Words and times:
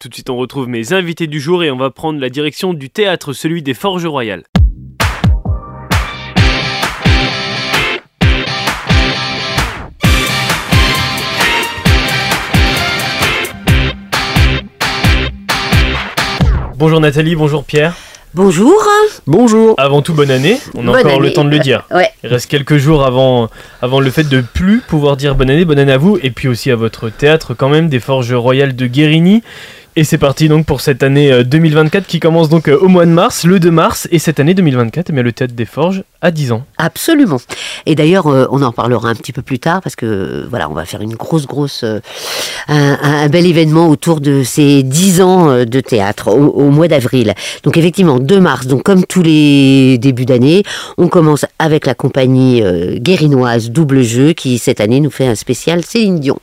Tout 0.00 0.08
de 0.08 0.14
suite, 0.14 0.30
on 0.30 0.36
retrouve 0.36 0.68
mes 0.68 0.92
invités 0.92 1.26
du 1.26 1.40
jour 1.40 1.64
et 1.64 1.72
on 1.72 1.76
va 1.76 1.90
prendre 1.90 2.20
la 2.20 2.30
direction 2.30 2.72
du 2.72 2.88
théâtre, 2.88 3.32
celui 3.32 3.62
des 3.62 3.74
Forges 3.74 4.06
Royales. 4.06 4.44
Bonjour 16.76 17.00
Nathalie, 17.00 17.34
bonjour 17.34 17.64
Pierre. 17.64 17.96
Bonjour. 18.34 18.80
Bonjour. 19.26 19.74
Avant 19.78 20.02
tout, 20.02 20.14
bonne 20.14 20.30
année. 20.30 20.58
On 20.76 20.86
a 20.86 20.92
Bonne 20.92 21.06
encore 21.06 21.18
le 21.18 21.32
temps 21.32 21.44
de 21.44 21.50
le 21.50 21.58
dire. 21.58 21.86
Ouais. 21.90 22.08
Il 22.22 22.28
reste 22.28 22.48
quelques 22.48 22.76
jours 22.76 23.04
avant, 23.04 23.48
avant 23.82 23.98
le 23.98 24.10
fait 24.10 24.28
de 24.28 24.42
plus 24.42 24.78
pouvoir 24.78 25.16
dire 25.16 25.34
bonne 25.34 25.50
année, 25.50 25.64
bonne 25.64 25.78
année 25.78 25.92
à 25.92 25.98
vous, 25.98 26.18
et 26.22 26.30
puis 26.30 26.46
aussi 26.46 26.70
à 26.70 26.76
votre 26.76 27.08
théâtre 27.08 27.54
quand 27.54 27.68
même, 27.68 27.88
des 27.88 27.98
Forges 27.98 28.32
Royales 28.32 28.76
de 28.76 28.86
Guérigny. 28.86 29.42
Et 29.98 30.04
c'est 30.04 30.16
parti 30.16 30.46
donc 30.46 30.64
pour 30.64 30.80
cette 30.80 31.02
année 31.02 31.32
euh, 31.32 31.42
2024 31.42 32.06
qui 32.06 32.20
commence 32.20 32.48
donc 32.48 32.68
euh, 32.68 32.78
au 32.78 32.86
mois 32.86 33.04
de 33.04 33.10
mars, 33.10 33.42
le 33.42 33.58
2 33.58 33.68
mars, 33.72 34.06
et 34.12 34.20
cette 34.20 34.38
année 34.38 34.54
2024, 34.54 35.10
eh 35.10 35.12
bien, 35.12 35.24
le 35.24 35.32
théâtre 35.32 35.54
des 35.54 35.64
Forges 35.64 36.04
a 36.22 36.30
10 36.30 36.52
ans. 36.52 36.64
Absolument. 36.76 37.38
Et 37.84 37.96
d'ailleurs, 37.96 38.28
euh, 38.28 38.46
on 38.52 38.62
en 38.62 38.70
parlera 38.70 39.08
un 39.08 39.16
petit 39.16 39.32
peu 39.32 39.42
plus 39.42 39.58
tard 39.58 39.82
parce 39.82 39.96
que 39.96 40.06
euh, 40.06 40.46
voilà, 40.48 40.70
on 40.70 40.72
va 40.72 40.84
faire 40.84 41.00
une 41.00 41.16
grosse, 41.16 41.48
grosse, 41.48 41.82
euh, 41.82 41.98
un, 42.68 43.28
bel 43.28 43.44
événement 43.44 43.88
autour 43.88 44.20
de 44.20 44.44
ces 44.44 44.84
10 44.84 45.20
ans 45.20 45.50
euh, 45.50 45.64
de 45.64 45.80
théâtre 45.80 46.28
au, 46.28 46.46
au 46.46 46.70
mois 46.70 46.86
d'avril. 46.86 47.34
Donc 47.64 47.76
effectivement, 47.76 48.20
2 48.20 48.38
mars. 48.38 48.68
Donc 48.68 48.84
comme 48.84 49.04
tous 49.04 49.22
les 49.22 49.98
débuts 49.98 50.26
d'année, 50.26 50.62
on 50.96 51.08
commence 51.08 51.44
avec 51.58 51.86
la 51.86 51.94
compagnie 51.94 52.62
euh, 52.62 52.98
guérinoise 52.98 53.72
Double 53.72 54.02
Jeu 54.02 54.32
qui 54.32 54.58
cette 54.58 54.80
année 54.80 55.00
nous 55.00 55.10
fait 55.10 55.26
un 55.26 55.34
spécial 55.34 55.84
Céline 55.84 56.20
Dion. 56.20 56.38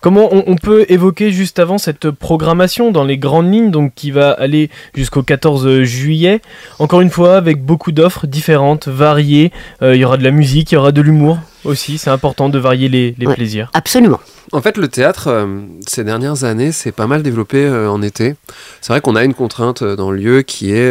Comment 0.00 0.28
on, 0.32 0.44
on 0.46 0.56
peut 0.56 0.84
évoquer 0.88 1.30
juste 1.32 1.58
avant 1.58 1.78
cette 1.78 2.10
programmation 2.10 2.90
dans 2.90 3.04
les 3.04 3.18
grandes 3.18 3.52
lignes, 3.52 3.70
donc 3.70 3.92
qui 3.94 4.10
va 4.10 4.30
aller 4.30 4.70
jusqu'au 4.94 5.22
14 5.22 5.82
juillet, 5.82 6.40
encore 6.78 7.00
une 7.00 7.10
fois 7.10 7.36
avec 7.36 7.62
beaucoup 7.64 7.92
d'offres 7.92 8.26
différentes, 8.26 8.88
variées, 8.88 9.52
Euh, 9.82 9.94
il 9.94 10.00
y 10.00 10.04
aura 10.04 10.16
de 10.16 10.24
la 10.24 10.30
musique, 10.30 10.72
il 10.72 10.74
y 10.74 10.78
aura 10.78 10.92
de 10.92 11.00
l'humour 11.00 11.38
aussi, 11.64 11.98
c'est 11.98 12.10
important 12.10 12.48
de 12.48 12.58
varier 12.58 12.88
les, 12.88 13.14
les 13.18 13.26
Ouais. 13.26 13.34
plaisirs. 13.34 13.70
Absolument. 13.74 14.18
En 14.52 14.60
fait, 14.60 14.76
le 14.76 14.88
théâtre, 14.88 15.28
euh, 15.28 15.46
ces 15.86 16.02
dernières 16.02 16.42
années, 16.42 16.72
s'est 16.72 16.90
pas 16.90 17.06
mal 17.06 17.22
développé 17.22 17.64
euh, 17.64 17.88
en 17.88 18.02
été. 18.02 18.34
C'est 18.80 18.92
vrai 18.92 19.00
qu'on 19.00 19.14
a 19.14 19.22
une 19.22 19.34
contrainte 19.34 19.82
euh, 19.82 19.94
dans 19.94 20.10
le 20.10 20.18
lieu 20.18 20.42
qui 20.42 20.72
est 20.72 20.90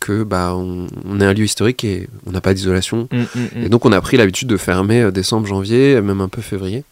que 0.00 0.22
bah, 0.22 0.54
on, 0.54 0.86
on 1.04 1.20
est 1.20 1.24
un 1.24 1.32
lieu 1.32 1.44
historique 1.44 1.84
et 1.84 2.08
on 2.26 2.30
n'a 2.30 2.40
pas 2.40 2.54
d'isolation. 2.54 3.08
Mm, 3.10 3.18
mm, 3.18 3.40
mm. 3.40 3.64
Et 3.64 3.68
donc, 3.68 3.84
on 3.84 3.92
a 3.92 4.00
pris 4.00 4.16
l'habitude 4.16 4.48
de 4.48 4.56
fermer 4.56 5.10
décembre, 5.10 5.46
janvier, 5.46 6.00
même 6.00 6.20
un 6.20 6.28
peu 6.28 6.40
février. 6.40 6.84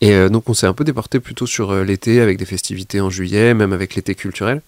Et 0.00 0.28
donc, 0.28 0.48
on 0.48 0.54
s'est 0.54 0.66
un 0.66 0.72
peu 0.72 0.84
déporté 0.84 1.18
plutôt 1.18 1.46
sur 1.46 1.74
l'été 1.84 2.20
avec 2.20 2.38
des 2.38 2.44
festivités 2.44 3.00
en 3.00 3.10
juillet, 3.10 3.54
même 3.54 3.72
avec 3.72 3.96
l'été 3.96 4.14
culturel. 4.14 4.62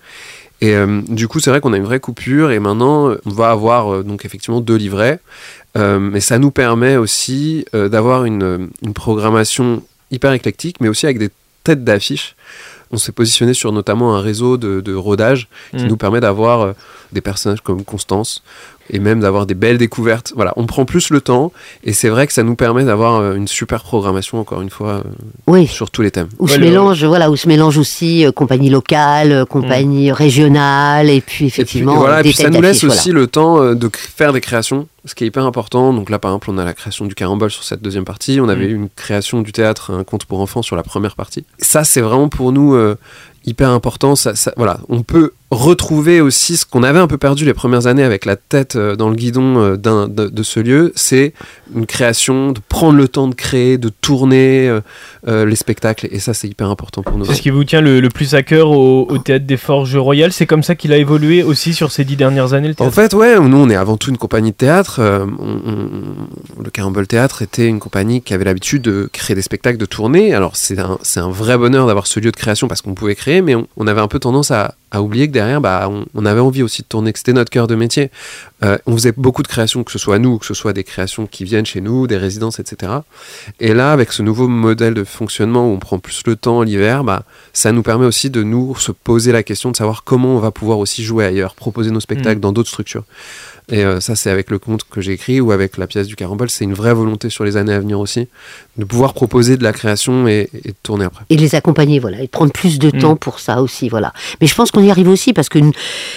Et 0.60 0.74
du 1.08 1.28
coup, 1.28 1.40
c'est 1.40 1.50
vrai 1.50 1.60
qu'on 1.60 1.72
a 1.72 1.76
une 1.76 1.84
vraie 1.84 2.00
coupure 2.00 2.50
et 2.50 2.58
maintenant, 2.58 3.14
on 3.24 3.30
va 3.30 3.50
avoir 3.50 4.02
donc 4.02 4.24
effectivement 4.24 4.60
deux 4.60 4.76
livrets. 4.76 5.20
Mais 5.76 6.20
ça 6.20 6.38
nous 6.38 6.50
permet 6.50 6.96
aussi 6.96 7.64
d'avoir 7.72 8.24
une, 8.24 8.70
une 8.82 8.94
programmation 8.94 9.82
hyper 10.10 10.32
éclectique, 10.32 10.76
mais 10.80 10.88
aussi 10.88 11.06
avec 11.06 11.18
des 11.18 11.30
têtes 11.64 11.84
d'affiches. 11.84 12.34
On 12.90 12.96
s'est 12.96 13.12
positionné 13.12 13.54
sur 13.54 13.70
notamment 13.72 14.16
un 14.16 14.20
réseau 14.20 14.56
de, 14.56 14.80
de 14.80 14.94
rodage 14.94 15.48
qui 15.70 15.84
Mm. 15.84 15.88
nous 15.88 15.96
permet 15.96 16.20
d'avoir 16.20 16.60
euh, 16.62 16.72
des 17.12 17.20
personnages 17.20 17.60
comme 17.60 17.84
Constance 17.84 18.42
et 18.92 18.98
même 18.98 19.20
d'avoir 19.20 19.46
des 19.46 19.54
belles 19.54 19.78
découvertes. 19.78 20.32
Voilà, 20.34 20.52
on 20.56 20.66
prend 20.66 20.84
plus 20.84 21.10
le 21.10 21.20
temps 21.20 21.52
et 21.84 21.92
c'est 21.92 22.08
vrai 22.08 22.26
que 22.26 22.32
ça 22.32 22.42
nous 22.42 22.56
permet 22.56 22.82
d'avoir 22.84 23.20
euh, 23.20 23.34
une 23.36 23.46
super 23.46 23.82
programmation, 23.84 24.40
encore 24.40 24.62
une 24.62 24.70
fois, 24.70 24.94
euh, 24.94 25.02
Oui. 25.46 25.66
sur 25.68 25.90
tous 25.92 26.02
les 26.02 26.10
thèmes. 26.10 26.28
Où 26.40 26.46
Ouais, 26.46 26.52
se 26.54 26.58
le- 26.58 26.66
mélange, 26.66 27.04
voilà, 27.04 27.30
où 27.30 27.36
se 27.36 27.46
mélange 27.46 27.78
aussi 27.78 28.26
euh, 28.26 28.32
compagnie 28.32 28.68
locale, 28.70 29.30
euh, 29.30 29.44
compagnie 29.44 30.10
régionale, 30.10 31.08
et 31.08 31.20
puis 31.20 31.46
Et 31.46 31.48
puis, 31.50 31.62
effectivement 31.62 31.94
et 31.94 31.98
voilà, 31.98 32.20
et 32.20 32.22
des 32.24 32.30
puis 32.30 32.36
ça 32.38 32.50
nous 32.50 32.60
laisse 32.60 32.80
voilà. 32.84 32.94
aussi 33.00 33.12
le 33.12 33.26
temps 33.28 33.62
euh, 33.62 33.74
de 33.74 33.88
faire 33.94 34.32
des 34.32 34.40
créations, 34.40 34.88
ce 35.04 35.14
qui 35.14 35.22
est 35.22 35.28
hyper 35.28 35.46
important. 35.46 35.92
Donc 35.92 36.10
là, 36.10 36.18
par 36.18 36.32
exemple, 36.32 36.50
on 36.50 36.58
a 36.58 36.64
la 36.64 36.74
création 36.74 37.06
du 37.06 37.14
carambole 37.14 37.50
sur 37.52 37.62
cette 37.62 37.82
deuxième 37.82 38.04
partie. 38.04 38.40
On 38.40 38.48
avait 38.48 38.66
Mm. 38.66 38.70
eu 38.70 38.74
une 38.74 38.88
création 38.88 39.40
du 39.42 39.52
théâtre, 39.52 39.92
un 39.92 40.02
conte 40.02 40.24
pour 40.24 40.40
enfants 40.40 40.62
sur 40.62 40.74
la 40.74 40.82
première 40.82 41.14
partie. 41.14 41.44
Ça, 41.60 41.84
c'est 41.84 42.00
vraiment 42.00 42.28
pour 42.28 42.50
nous 42.50 42.74
euh, 42.74 42.96
hyper 43.46 43.70
important. 43.70 44.16
Ça, 44.16 44.34
ça- 44.34 44.52
voilà, 44.56 44.80
on 44.88 45.02
peut 45.02 45.32
retrouver 45.50 46.20
aussi 46.20 46.56
ce 46.56 46.64
qu'on 46.64 46.82
avait 46.84 46.98
un 47.00 47.08
peu 47.08 47.18
perdu 47.18 47.44
les 47.44 47.54
premières 47.54 47.86
années 47.88 48.04
avec 48.04 48.24
la 48.24 48.36
tête 48.36 48.76
euh, 48.76 48.94
dans 48.94 49.08
le 49.10 49.16
guidon 49.16 49.58
euh, 49.58 49.76
d'un- 49.76 50.06
de, 50.06 50.28
de 50.28 50.42
ce 50.44 50.60
lieu. 50.60 50.92
C'est 50.94 51.32
une 51.74 51.86
création, 51.86 52.52
de 52.52 52.60
prendre 52.68 52.96
le 52.96 53.08
temps 53.08 53.26
de 53.26 53.34
créer, 53.34 53.76
de 53.76 53.88
tourner 53.88 54.80
euh, 55.26 55.44
les 55.44 55.56
spectacles. 55.56 56.08
Et 56.12 56.20
ça, 56.20 56.34
c'est 56.34 56.46
hyper 56.48 56.70
important 56.70 57.02
pour 57.02 57.16
nous. 57.18 57.24
C'est 57.24 57.34
ce 57.34 57.42
qui 57.42 57.50
vous 57.50 57.64
tient 57.64 57.80
le, 57.80 58.00
le 58.00 58.08
plus 58.10 58.34
à 58.34 58.42
cœur 58.42 58.70
au, 58.70 59.06
au 59.10 59.18
théâtre 59.18 59.44
des 59.46 59.56
Forges 59.56 59.96
Royales, 59.96 60.32
c'est 60.32 60.46
comme 60.46 60.62
ça 60.62 60.74
qu'il 60.76 60.92
a 60.92 60.96
évolué 60.96 61.42
aussi 61.42 61.74
sur 61.74 61.90
ces 61.90 62.04
dix 62.04 62.16
dernières 62.16 62.52
années 62.52 62.68
le 62.68 62.74
En 62.74 62.76
théâtre 62.90 62.94
fait, 62.94 63.14
ouais, 63.14 63.38
nous 63.40 63.56
on 63.56 63.68
est 63.70 63.76
avant 63.76 63.96
tout 63.96 64.10
une 64.10 64.18
compagnie 64.18 64.50
de 64.52 64.56
théâtre. 64.56 65.00
Euh, 65.00 65.26
on- 65.38 65.70
on- 65.70 66.62
le 66.62 66.70
Carambole 66.70 67.06
Théâtre 67.06 67.42
était 67.42 67.66
une 67.66 67.80
compagnie 67.80 68.22
qui 68.22 68.34
avait 68.34 68.44
l'habitude 68.44 68.82
de 68.82 69.08
créer 69.12 69.34
des 69.34 69.42
spectacles, 69.42 69.78
de 69.78 69.86
tourner. 69.86 70.32
Alors 70.34 70.56
c'est 70.56 70.78
un, 70.78 70.98
c'est 71.02 71.20
un 71.20 71.30
vrai 71.30 71.58
bonheur 71.58 71.86
d'avoir 71.86 72.06
ce 72.06 72.20
lieu 72.20 72.30
de 72.30 72.36
création 72.36 72.68
parce 72.68 72.82
qu'on 72.82 72.94
pouvait 72.94 73.14
créer, 73.16 73.42
mais 73.42 73.54
on, 73.56 73.66
on 73.76 73.86
avait 73.86 74.00
un 74.00 74.08
peu 74.08 74.18
tendance 74.18 74.50
à, 74.50 74.74
à 74.90 75.02
oublier 75.02 75.28
que 75.28 75.32
derrière, 75.32 75.60
bah, 75.60 75.88
on, 75.90 76.04
on 76.14 76.26
avait 76.26 76.40
envie 76.40 76.62
aussi 76.62 76.82
de 76.82 76.86
tourner, 76.86 77.12
que 77.12 77.18
c'était 77.18 77.32
notre 77.32 77.50
cœur 77.50 77.66
de 77.66 77.74
métier. 77.74 78.10
Euh, 78.62 78.78
on 78.86 78.92
faisait 78.92 79.12
beaucoup 79.12 79.42
de 79.42 79.48
créations, 79.48 79.84
que 79.84 79.92
ce 79.92 79.98
soit 79.98 80.18
nous, 80.18 80.38
que 80.38 80.46
ce 80.46 80.54
soit 80.54 80.72
des 80.72 80.84
créations 80.84 81.26
qui 81.26 81.44
viennent 81.44 81.66
chez 81.66 81.80
nous, 81.80 82.06
des 82.06 82.16
résidences, 82.16 82.58
etc. 82.58 82.92
Et 83.60 83.74
là, 83.74 83.92
avec 83.92 84.12
ce 84.12 84.22
nouveau 84.22 84.48
modèle 84.48 84.94
de 84.94 85.04
fonctionnement 85.04 85.68
où 85.68 85.74
on 85.74 85.78
prend 85.78 85.98
plus 85.98 86.22
le 86.26 86.36
temps 86.36 86.62
l'hiver, 86.62 87.04
bah, 87.04 87.22
ça 87.52 87.72
nous 87.72 87.82
permet 87.82 88.06
aussi 88.06 88.30
de 88.30 88.42
nous 88.42 88.74
se 88.76 88.92
poser 88.92 89.32
la 89.32 89.42
question 89.42 89.70
de 89.70 89.76
savoir 89.76 90.04
comment 90.04 90.36
on 90.36 90.40
va 90.40 90.50
pouvoir 90.50 90.78
aussi 90.78 91.04
jouer 91.04 91.24
ailleurs, 91.24 91.54
proposer 91.54 91.90
nos 91.90 92.00
spectacles 92.00 92.38
Mm. 92.38 92.40
dans 92.40 92.52
d'autres 92.52 92.68
structures. 92.68 93.04
Et 93.70 93.84
euh, 93.84 94.00
ça, 94.00 94.16
c'est 94.16 94.30
avec 94.30 94.50
le 94.50 94.58
conte 94.58 94.82
que 94.90 95.00
j'ai 95.00 95.12
écrit 95.12 95.40
ou 95.40 95.52
avec 95.52 95.76
la 95.78 95.86
pièce 95.86 96.06
du 96.08 96.16
Carambole. 96.16 96.50
C'est 96.50 96.64
une 96.64 96.74
vraie 96.74 96.92
volonté 96.94 97.30
sur 97.30 97.44
les 97.44 97.56
années 97.56 97.72
à 97.72 97.78
venir 97.80 98.00
aussi, 98.00 98.26
de 98.76 98.84
pouvoir 98.84 99.12
proposer 99.14 99.56
de 99.56 99.62
la 99.62 99.72
création 99.72 100.26
et, 100.26 100.48
et 100.64 100.68
de 100.70 100.74
tourner 100.82 101.04
après. 101.04 101.24
et 101.30 101.36
de 101.36 101.40
les 101.40 101.54
accompagner, 101.54 101.98
voilà, 102.00 102.18
et 102.18 102.24
de 102.24 102.28
prendre 102.30 102.52
plus 102.52 102.78
de 102.78 102.88
Mm. 102.88 102.98
temps 103.00 103.16
pour 103.16 103.38
ça 103.38 103.62
aussi, 103.62 103.88
voilà. 103.88 104.12
Mais 104.40 104.46
je 104.48 104.54
pense 104.56 104.70
qu'on 104.72 104.82
y 104.82 104.90
arrive 104.90 105.08
aussi 105.08 105.32
parce 105.32 105.48
que, 105.48 105.58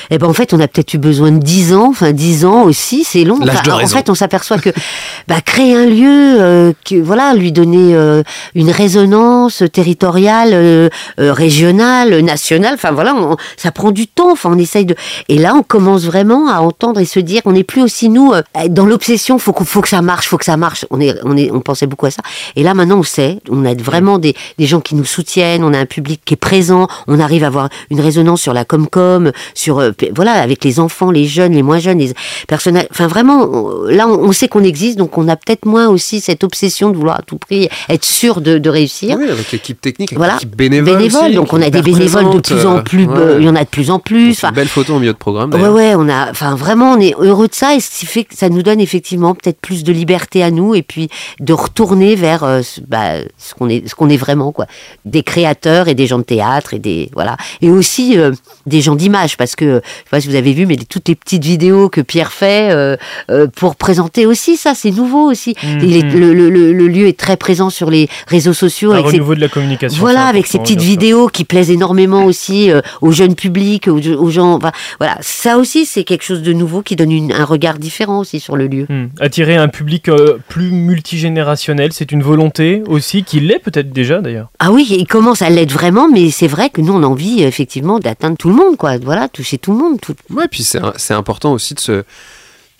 eh 0.09 0.17
ben, 0.17 0.25
en 0.27 0.33
fait, 0.33 0.53
on 0.53 0.59
a 0.59 0.67
peut-être 0.67 0.93
eu 0.95 0.97
besoin 0.97 1.31
de 1.31 1.37
10 1.37 1.73
ans, 1.75 1.89
enfin 1.89 2.11
10 2.11 2.45
ans 2.45 2.63
aussi, 2.63 3.03
c'est 3.03 3.23
long. 3.23 3.37
L'âge 3.39 3.57
Enfin, 3.57 3.63
de 3.63 3.71
en 3.71 3.75
raison. 3.77 3.97
fait, 3.97 4.09
on 4.09 4.15
s'aperçoit 4.15 4.57
que, 4.57 4.69
bah, 5.27 5.39
créer 5.41 5.75
un 5.75 5.85
lieu, 5.85 6.41
euh, 6.41 6.73
que, 6.85 6.95
voilà, 6.95 7.35
lui 7.35 7.51
donner 7.51 7.93
euh, 7.95 8.23
une 8.55 8.71
résonance 8.71 9.61
territoriale, 9.71 10.49
euh, 10.53 10.89
euh, 11.19 11.31
régionale, 11.33 12.19
nationale, 12.21 12.73
enfin 12.75 12.91
voilà, 12.91 13.13
on- 13.15 13.37
ça 13.57 13.71
prend 13.71 13.91
du 13.91 14.07
temps. 14.07 14.31
Enfin, 14.31 14.49
on 14.53 14.57
essaye 14.57 14.85
de. 14.85 14.95
Et 15.29 15.37
là, 15.37 15.53
on 15.55 15.61
commence 15.63 16.05
vraiment 16.05 16.49
à 16.49 16.59
entendre 16.59 16.99
et 16.99 17.05
se 17.05 17.19
dire, 17.19 17.41
on 17.45 17.51
n'est 17.53 17.63
plus 17.63 17.81
aussi 17.81 18.09
nous 18.09 18.33
euh, 18.33 18.41
dans 18.69 18.85
l'obsession. 18.85 19.37
Faut 19.39 19.53
qu'on- 19.53 19.65
faut 19.65 19.81
que 19.81 19.89
ça 19.89 20.01
marche, 20.01 20.27
faut 20.27 20.37
que 20.37 20.45
ça 20.45 20.57
marche. 20.57 20.85
On 20.89 20.99
est, 20.99 21.15
on 21.23 21.35
est, 21.37 21.51
on 21.51 21.59
pensait 21.61 21.87
beaucoup 21.87 22.05
à 22.05 22.11
ça. 22.11 22.21
Et 22.55 22.63
là, 22.63 22.73
maintenant, 22.73 22.99
on 22.99 23.03
sait. 23.03 23.39
On 23.49 23.65
a 23.65 23.73
vraiment 23.73 24.17
des, 24.19 24.35
des 24.57 24.65
gens 24.65 24.81
qui 24.81 24.95
nous 24.95 25.05
soutiennent. 25.05 25.63
On 25.63 25.73
a 25.73 25.79
un 25.79 25.85
public 25.85 26.21
qui 26.25 26.33
est 26.33 26.37
présent. 26.37 26.87
On 27.07 27.19
arrive 27.19 27.43
à 27.43 27.47
avoir 27.47 27.69
une 27.89 28.01
résonance 28.01 28.41
sur 28.41 28.53
la 28.53 28.65
Comcom, 28.65 29.31
sur 29.53 29.79
euh, 29.79 29.91
voilà, 30.15 30.33
avec 30.33 30.63
les 30.63 30.79
enfants, 30.79 31.11
les 31.11 31.25
jeunes, 31.25 31.53
les 31.53 31.63
moins 31.63 31.79
jeunes, 31.79 31.99
les 31.99 32.13
personnages. 32.47 32.87
Enfin, 32.91 33.07
vraiment, 33.07 33.43
on- 33.43 33.83
là, 33.85 34.07
on, 34.07 34.19
on 34.19 34.31
sait 34.31 34.47
qu'on 34.47 34.63
existe, 34.63 34.97
donc 34.97 35.17
on 35.17 35.27
a 35.27 35.35
peut-être 35.35 35.65
moins 35.65 35.87
aussi 35.87 36.21
cette 36.21 36.43
obsession 36.43 36.89
de 36.89 36.97
vouloir 36.97 37.17
à 37.19 37.21
tout 37.21 37.37
prix 37.37 37.69
être 37.89 38.05
sûr 38.05 38.41
de, 38.41 38.57
de 38.57 38.69
réussir. 38.69 39.17
Oui, 39.19 39.29
avec 39.29 39.51
l'équipe 39.51 39.79
technique, 39.79 40.11
avec 40.11 40.17
Voilà. 40.17 40.33
l'équipe 40.35 40.55
bénévole. 40.55 41.01
Aussi, 41.03 41.33
donc 41.35 41.53
on 41.53 41.61
a 41.61 41.69
des 41.69 41.81
bénévoles 41.81 42.29
de 42.31 42.39
plus 42.39 42.65
en 42.65 42.77
euh, 42.77 42.81
plus, 42.81 43.05
ouais. 43.05 43.35
il 43.39 43.43
y 43.45 43.49
en 43.49 43.55
a 43.55 43.63
de 43.63 43.69
plus 43.69 43.89
en 43.91 43.99
plus. 43.99 44.43
une 44.43 44.51
belle 44.51 44.67
photo 44.67 44.93
en 44.95 44.99
milieu 44.99 45.13
de 45.13 45.17
programme. 45.17 45.53
Ouais, 45.53 45.67
ouais, 45.67 45.93
on 45.95 46.07
a, 46.09 46.29
enfin, 46.31 46.55
vraiment, 46.55 46.93
on 46.93 46.99
est 46.99 47.15
heureux 47.33 47.47
de 47.47 47.53
ça 47.53 47.75
et 47.75 47.79
ce 47.79 47.89
qui 47.99 48.05
fait 48.05 48.23
que 48.23 48.35
ça 48.35 48.49
nous 48.49 48.63
donne 48.63 48.79
effectivement 48.79 49.35
peut-être 49.35 49.59
plus 49.59 49.83
de 49.83 49.91
liberté 49.91 50.43
à 50.43 50.51
nous 50.51 50.75
et 50.75 50.81
puis 50.83 51.09
de 51.39 51.53
retourner 51.53 52.15
vers 52.15 52.43
euh, 52.43 52.61
ce- 52.61 52.81
bah, 52.81 53.15
ce 53.37 53.53
qu'on 53.55 53.67
est, 53.69 53.87
ce 53.87 53.95
qu'on 53.95 54.09
est 54.09 54.17
vraiment, 54.17 54.51
quoi. 54.51 54.65
Des 55.05 55.23
créateurs 55.23 55.87
et 55.87 55.95
des 55.95 56.07
gens 56.07 56.19
de 56.19 56.23
théâtre 56.23 56.73
et 56.73 56.79
des, 56.79 57.09
voilà. 57.13 57.35
Et 57.61 57.69
aussi 57.69 58.17
euh, 58.17 58.31
des 58.65 58.81
gens 58.81 58.95
d'image 58.95 59.37
parce 59.37 59.55
que, 59.55 59.65
je 59.65 59.79
sais 59.79 60.09
pas 60.11 60.21
si 60.21 60.27
vous 60.29 60.35
avez 60.35 60.53
vu, 60.53 60.65
mais 60.65 60.75
les- 60.75 60.85
toutes 60.85 61.07
les 61.09 61.15
petites 61.15 61.43
vidéos 61.43 61.89
que 61.89 62.01
Pierre 62.01 62.31
fait 62.31 62.69
euh, 62.71 63.47
pour 63.55 63.75
présenter 63.75 64.25
aussi 64.25 64.55
ça, 64.57 64.73
c'est 64.75 64.91
nouveau 64.91 65.29
aussi. 65.29 65.55
Mhm. 65.63 65.79
Le, 65.79 66.33
le- 66.33 66.49
le- 66.49 66.73
le 66.73 66.87
lieu 66.87 67.07
est 67.07 67.17
très 67.19 67.37
présent 67.37 67.69
sur 67.69 67.89
les 67.89 68.07
réseaux 68.27 68.53
sociaux 68.53 68.91
de 68.91 68.95
la 68.97 69.01
communication. 69.49 69.99
voilà, 69.99 70.25
avec 70.27 70.47
ces 70.47 70.59
petites 70.59 70.79
ça. 70.79 70.85
vidéos 70.85 71.27
qui 71.27 71.43
plaisent 71.43 71.71
énormément 71.71 72.25
aussi 72.25 72.69
aux 73.01 73.11
jeunes 73.11 73.35
publics, 73.35 73.87
aux, 73.87 73.99
aux 73.99 74.29
gens. 74.29 74.53
enfin, 74.53 74.71
voilà, 74.99 75.17
ça 75.21 75.57
aussi, 75.57 75.85
c'est 75.85 76.03
quelque 76.03 76.23
chose 76.23 76.41
de 76.41 76.53
nouveau 76.53 76.81
qui 76.81 76.95
donne 76.95 77.11
une- 77.11 77.22
un 77.31 77.45
regard 77.45 77.77
différent 77.77 78.19
aussi 78.19 78.39
sur 78.39 78.55
le 78.57 78.67
lieu. 78.67 78.85
Hmm. 78.89 79.07
Attirer 79.19 79.55
un 79.55 79.67
public 79.67 80.09
euh, 80.09 80.39
plus 80.49 80.71
multigénérationnel, 80.71 81.93
c'est 81.93 82.11
une 82.11 82.23
volonté 82.23 82.83
aussi, 82.87 83.23
qui 83.23 83.39
l'est 83.39 83.59
peut-être 83.59 83.91
déjà 83.91 84.19
d'ailleurs. 84.21 84.49
Ah 84.59 84.71
oui, 84.71 84.85
il 84.89 85.05
commence 85.07 85.41
à 85.41 85.49
l'être 85.49 85.71
vraiment, 85.71 86.09
mais 86.09 86.31
c'est 86.31 86.47
vrai 86.47 86.69
que 86.69 86.81
nous, 86.81 86.93
on 86.93 87.03
a 87.03 87.07
envie 87.07 87.43
effectivement 87.43 87.99
d'atteindre 87.99 88.35
tout 88.37 88.49
le 88.49 88.55
monde, 88.55 88.75
quoi. 88.77 88.97
Voilà, 88.97 89.29
toucher 89.29 89.57
tout 89.57 89.71
le 89.71 89.77
monde. 89.77 90.01
Tout... 90.01 90.15
Ouais, 90.31 90.47
puis 90.49 90.63
c'est 90.63 91.13
important 91.13 91.53
aussi 91.53 91.73
de 91.75 91.79
se 91.79 92.03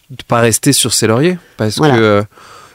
de 0.09 0.23
pas 0.27 0.41
rester 0.41 0.73
sur 0.73 0.93
ses 0.93 1.07
lauriers 1.07 1.37
parce 1.57 1.77
Voilà. 1.77 1.95
que 1.95 2.01
euh, 2.01 2.23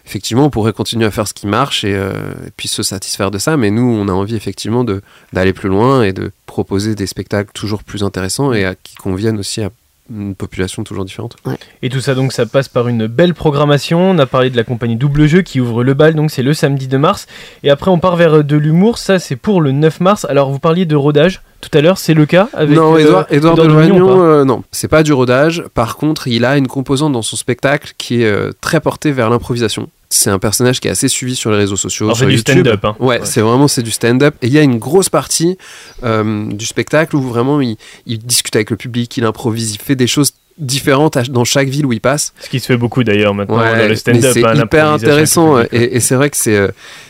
effectivement, 0.07 0.47
on 0.47 0.51
pourrait 0.51 0.73
continuer 0.73 1.05
à 1.05 1.11
faire 1.11 1.29
ce 1.29 1.35
qui 1.35 1.47
marche 1.47 1.85
et, 1.85 1.95
euh, 1.95 2.11
et 2.47 2.51
puis 2.57 2.67
se 2.67 2.83
satisfaire 2.83 3.31
de 3.31 3.39
ça. 3.39 3.57
Mais 3.57 3.71
nous, 3.71 3.83
on 3.83 4.09
a 4.09 4.13
envie 4.13 4.35
effectivement 4.35 4.83
de- 4.83 5.03
d'aller 5.33 5.53
plus 5.53 5.69
loin 5.69 6.03
et 6.03 6.13
de 6.13 6.33
proposer 6.47 6.95
des 6.95 7.07
spectacles 7.07 7.51
toujours 7.53 7.85
plus 7.85 8.03
intéressants 8.03 8.53
et 8.53 8.65
à- 8.65 8.75
qui 8.75 8.97
conviennent 8.97 9.39
aussi 9.39 9.61
à 9.63 9.71
une 10.11 10.35
population 10.35 10.85
toujours 10.85 11.05
différente. 11.05 11.37
Et 11.83 11.89
tout 11.91 12.01
ça, 12.01 12.15
donc, 12.15 12.33
ça 12.33 12.47
passe 12.47 12.69
par 12.69 12.89
une 12.89 13.07
belle 13.07 13.35
programmation. 13.35 14.11
On 14.11 14.19
a 14.19 14.27
parlé 14.27 14.51
de 14.51 14.57
la 14.57 14.65
compagnie 14.65 14.97
Double 14.97 15.27
Jeu 15.27 15.43
qui 15.43 15.61
ouvre 15.61 15.85
le 15.85 15.95
bal, 15.95 16.15
donc 16.15 16.31
c'est 16.31 16.43
le 16.43 16.55
samedi 16.55 16.89
2 16.89 16.99
mars. 16.99 17.27
Et 17.63 17.71
après, 17.71 17.91
on 17.91 17.99
part 17.99 18.17
vers 18.17 18.39
euh, 18.39 18.43
de 18.43 18.57
l'humour. 18.57 18.99
Ça, 18.99 19.19
c'est 19.19 19.37
pour 19.37 19.61
le 19.61 19.73
9 19.73 20.01
mars. 20.01 20.27
Alors, 20.29 20.51
vous 20.51 20.59
parliez 20.59 20.87
de 20.87 20.97
rodage 20.97 21.43
tout 21.61 21.77
à 21.77 21.81
l'heure, 21.81 21.99
c'est 21.99 22.15
le 22.15 22.25
cas 22.25 22.49
avec 22.53 22.77
non, 22.77 22.95
euh, 22.95 23.25
Edouard, 23.31 23.57
de 23.57 23.65
pas 23.65 23.65
euh, 23.65 24.45
non, 24.45 24.63
c'est 24.71 24.87
pas 24.87 25.03
du 25.03 25.13
rodage. 25.13 25.65
Par 25.75 25.97
contre, 25.97 26.29
il 26.29 26.45
a 26.45 26.57
une 26.57 26.69
composante 26.69 27.13
dans 27.13 27.23
son 27.23 27.37
spectacle 27.37 27.95
qui 27.99 28.23
est 28.23 28.27
euh, 28.27 28.53
très 28.61 28.81
portée 28.81 29.11
vers 29.11 29.29
l'improvisation. 29.29 29.89
C'est 30.11 30.31
un 30.31 30.39
personnage 30.39 30.81
qui 30.81 30.89
est 30.89 30.91
assez 30.91 31.09
suivi 31.09 31.37
sur 31.37 31.51
les 31.51 31.59
réseaux 31.59 31.77
sociaux, 31.77 32.15
c'est 32.15 32.25
du 32.27 32.39
stand-up. 32.39 32.85
hein. 32.85 32.97
Ouais, 32.99 33.21
c'est 33.25 33.43
vraiment 33.43 33.69
c'est 33.69 33.83
du 33.83 33.91
stand-up. 33.91 34.35
Et 34.41 34.47
il 34.47 34.53
y 34.53 34.59
a 34.59 34.63
une 34.63 34.79
grosse 34.79 35.11
partie 35.11 35.59
euh, 36.03 36.47
du 36.51 36.65
spectacle 36.65 37.15
où 37.17 37.21
vraiment 37.23 37.61
il, 37.61 37.77
il 38.07 38.19
discute 38.19 38.57
avec 38.57 38.71
le 38.71 38.77
public, 38.77 39.15
il 39.19 39.25
improvise, 39.25 39.75
il 39.75 39.79
fait 39.79 39.97
des 39.97 40.07
choses 40.07 40.33
différentes 40.57 41.17
à- 41.17 41.23
dans 41.23 41.45
chaque 41.45 41.69
ville 41.69 41.85
où 41.87 41.93
il 41.93 42.01
passe. 42.01 42.33
Ce 42.41 42.49
qui 42.49 42.59
se 42.59 42.67
fait 42.67 42.77
beaucoup 42.77 43.05
d'ailleurs 43.05 43.35
maintenant 43.35 43.59
Ouais, 43.59 43.83
dans 43.83 43.89
le 43.89 43.95
stand-up. 43.97 44.31
c'est 44.33 44.45
hein, 44.45 44.55
hyper 44.55 44.89
intéressant 44.89 45.61
et, 45.61 45.67
et 45.73 46.01
c'est 46.01 46.15
vrai 46.15 46.31
que 46.31 46.37
c'est 46.37 46.57
euh, 46.57 46.69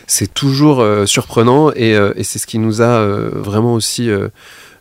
c'est 0.08 0.32
toujours 0.34 0.80
euh, 0.80 1.06
surprenant 1.06 1.70
et, 1.76 1.94
euh, 1.94 2.12
et 2.16 2.24
c'est 2.24 2.38
ce 2.38 2.46
qui 2.46 2.58
nous 2.58 2.82
a 2.82 3.04
vraiment 3.06 3.74
aussi 3.74 4.10
euh, 4.10 4.28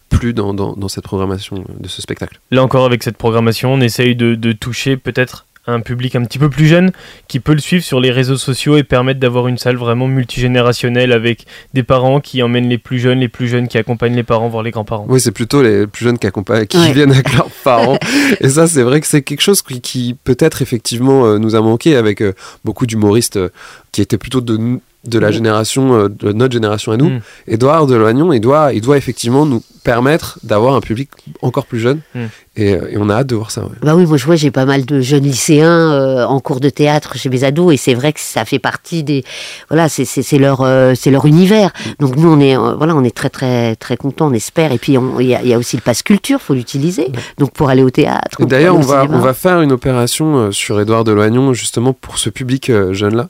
plu 0.10 0.34
dans, 0.34 0.54
dans, 0.54 0.72
dans 0.74 0.88
cette 0.88 1.04
programmation 1.04 1.66
de 1.80 1.88
ce 1.90 2.02
spectacle. 2.02 2.40
Là 2.52 2.64
encore, 2.64 2.86
avec 2.86 3.04
cette 3.04 3.18
programmation, 3.18 3.74
on 3.74 3.82
essaye 3.82 4.16
de, 4.16 4.36
de 4.36 4.52
toucher 4.54 4.96
peut-être 4.96 5.46
un 5.68 5.82
public 5.82 6.16
un 6.16 6.24
petit 6.24 6.40
peu 6.40 6.50
plus 6.50 6.66
jeune 6.68 6.92
qui 7.28 7.40
peut 7.40 7.54
le 7.54 7.60
suivre 7.60 7.84
sur 7.84 8.00
les 8.00 8.10
réseaux 8.12 8.38
sociaux 8.38 8.78
et 8.78 8.84
permettre 8.84 9.20
d'avoir 9.20 9.48
une 9.48 9.58
salle 9.58 9.76
vraiment 9.76 10.08
multigénérationnelle 10.08 11.12
avec 11.12 11.46
des 11.74 11.84
parents 11.84 12.20
qui 12.20 12.42
emmènent 12.42 12.70
les 12.70 12.78
plus 12.78 13.00
jeunes, 13.00 13.20
les 13.20 13.28
plus 13.28 13.48
jeunes 13.48 13.68
qui 13.68 13.78
accompagnent 13.78 14.16
les 14.16 14.24
parents 14.24 14.48
voir 14.48 14.64
les 14.64 14.72
grands-parents. 14.72 15.06
Oui, 15.10 15.20
c'est 15.20 15.32
plutôt 15.32 15.62
les 15.62 15.86
plus 15.88 16.06
jeunes 16.06 16.18
qui 16.18 16.28
accompagnent, 16.28 16.66
qui 16.66 16.78
Ouais. 16.78 16.94
viennent 16.94 17.12
avec 17.12 17.34
leurs 17.34 17.50
parents. 17.64 17.98
et 18.40 18.50
ça, 18.50 18.68
c'est 18.68 18.84
vrai 18.84 19.02
que 19.02 19.08
c'est 19.08 19.22
quelque 19.22 19.42
chose 19.42 19.62
qui, 19.62 19.82
qui 19.82 20.16
peut-être 20.24 20.62
effectivement 20.62 21.26
euh, 21.26 21.38
nous 21.38 21.56
a 21.56 21.62
manqué 21.62 21.96
avec 21.96 22.22
euh, 22.22 22.34
beaucoup 22.64 22.86
d'humoristes 22.86 23.38
euh, 23.38 23.50
qui 23.92 24.02
étaient 24.02 24.18
plutôt 24.18 24.42
de, 24.42 24.80
de 25.06 25.20
la 25.20 25.30
Mm. 25.30 25.34
génération, 25.34 25.94
euh, 25.96 26.10
de 26.10 26.32
notre 26.34 26.54
génération 26.54 26.92
à 26.92 26.98
nous. 26.98 27.10
Mm. 27.10 27.22
Édouard 27.48 27.88
Deloignon, 27.88 28.34
il 28.34 28.42
doit, 28.42 28.74
il 28.74 28.82
doit 28.82 28.98
effectivement 28.98 29.46
nous 29.46 29.64
permettre 29.84 30.38
d'avoir 30.44 30.76
un 30.76 30.82
public 30.82 31.10
encore 31.42 31.66
plus 31.66 31.80
jeune. 31.80 32.00
Mm. 32.14 32.20
Et, 32.60 32.74
euh, 32.74 32.90
et 32.92 32.98
on 32.98 33.08
a 33.10 33.14
hâte 33.18 33.28
de 33.28 33.36
voir 33.36 33.52
ça. 33.52 33.62
ouais. 33.62 33.70
Bah 33.84 33.96
oui, 33.96 34.06
moi 34.08 34.18
je 34.18 34.26
vois, 34.26 34.36
j'ai 34.36 34.50
pas 34.52 34.66
mal 34.66 34.84
de 34.86 35.00
jeunes 35.00 35.24
lycéens 35.24 35.92
euh, 35.94 36.26
en 36.26 36.40
cours 36.40 36.60
de 36.60 36.70
théâtre 36.70 37.16
chez 37.16 37.30
mes 37.30 37.44
ados 37.44 37.72
et 37.74 37.78
c'est 37.78 37.94
vrai 37.94 38.12
que 38.14 38.20
ça 38.20 38.46
fait 38.46 38.58
partie 38.60 39.04
des, 39.04 39.24
voilà, 39.70 39.88
c'est 39.90 40.38
leur 40.40 40.62
euh, 40.62 40.94
c'est 40.96 41.12
leur 41.12 41.26
univers. 41.28 41.72
Donc 42.00 42.16
nous 42.18 42.28
on 42.30 42.40
est 42.40 42.58
euh, 42.58 42.74
voilà, 42.76 42.96
on 42.96 43.04
est 43.04 43.16
très 43.16 43.30
très 43.30 43.76
très 43.76 43.96
contents, 43.96 44.28
on 44.30 44.34
espère. 44.34 44.72
Et 44.72 44.80
puis 44.80 44.98
il 45.20 45.26
y, 45.28 45.36
a- 45.36 45.42
il 45.44 45.48
y 45.48 45.54
a 45.54 45.58
aussi 45.60 45.76
le 45.78 45.84
passe 45.84 46.02
culture, 46.02 46.42
faut 46.42 46.56
l'utiliser. 46.56 47.10
Donc 47.38 47.52
pour 47.52 47.70
aller 47.70 47.84
au 47.84 47.92
théâtre. 47.92 48.44
D'ailleurs, 48.44 48.76
on 48.76 48.82
va, 48.82 49.04
cinéma. 49.04 49.18
on 49.18 49.22
va 49.22 49.34
faire 49.36 49.62
une 49.62 49.72
opération 49.72 50.38
euh, 50.38 50.52
sur 50.52 50.82
Édouard 50.82 51.04
Deloignon, 51.04 51.54
justement 51.54 51.94
pour 51.94 52.18
ce 52.18 52.32
public 52.32 52.72
euh, 52.72 52.92
jeune-là. 52.94 53.30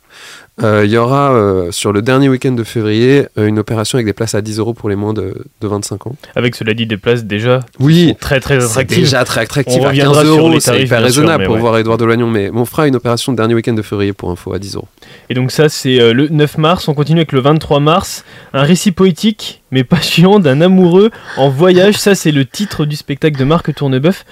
Euh, 0.63 0.83
Il 0.86 0.92
y 0.92 0.98
aura 0.98 1.33
euh, 1.33 1.71
sur 1.71 1.94
le 1.94 2.01
dernier 2.01 2.30
week-end 2.30 2.51
de 2.51 2.63
février 2.63 3.27
euh, 3.38 3.48
une 3.48 3.59
opération 3.59 3.98
avec 3.98 4.06
des 4.06 4.13
places 4.13 4.36
à 4.36 4.42
10 4.42 4.59
euros 4.59 4.74
pour 4.74 4.89
les 4.89 4.95
moins 4.95 5.13
de, 5.13 5.45
de 5.62 5.68
25 5.68 6.07
ans. 6.07 6.15
Avec 6.36 6.56
cela 6.56 6.74
dit, 6.74 6.88
des 6.88 6.98
places 6.98 7.25
déjà 7.25 7.59
Oui, 7.80 8.15
très 8.19 8.39
très 8.39 8.63
attractives. 8.63 9.00
déjà 9.00 9.24
très 9.24 9.42
attractif. 9.42 9.77
On 9.81 9.86
à 9.86 9.89
reviendra 9.89 10.24
15 10.24 10.24
sur 10.24 10.38
euros, 10.38 10.59
c'est 10.59 10.81
hyper 10.81 10.98
sûr, 10.98 11.06
raisonnable 11.06 11.45
pour 11.45 11.56
ouais. 11.56 11.59
voir 11.62 11.77
Édouard 11.77 11.98
Deloignon. 11.98 12.27
Mais 12.27 12.50
on 12.54 12.65
fera 12.65 12.88
une 12.88 12.95
opération 12.95 13.31
le 13.31 13.36
dernier 13.36 13.54
week-end 13.54 13.74
de 13.74 13.81
février 13.81 14.13
pour 14.13 14.31
info 14.31 14.54
à 14.54 14.59
10 14.59 14.75
euros. 14.75 14.88
Et 15.30 15.33
donc 15.33 15.51
ça, 15.51 15.69
c'est 15.69 16.13
le 16.13 16.27
9 16.27 16.57
mars. 16.57 16.88
On 16.88 16.94
continue 16.94 17.19
avec 17.19 17.33
le 17.33 17.39
23 17.39 17.80
mars. 17.80 18.25
Un 18.54 18.63
récit 18.63 18.92
poétique, 18.92 19.62
mais 19.71 19.83
passionné 19.83 20.39
d'un 20.39 20.62
amoureux 20.62 21.12
en 21.38 21.50
voyage. 21.50 21.95
Ça, 21.98 22.15
c'est 22.15 22.31
le 22.31 22.45
titre 22.45 22.86
du 22.86 22.95
spectacle 22.95 23.38
de 23.38 23.44
Marc 23.44 23.74
Tournebeuf. 23.74 24.25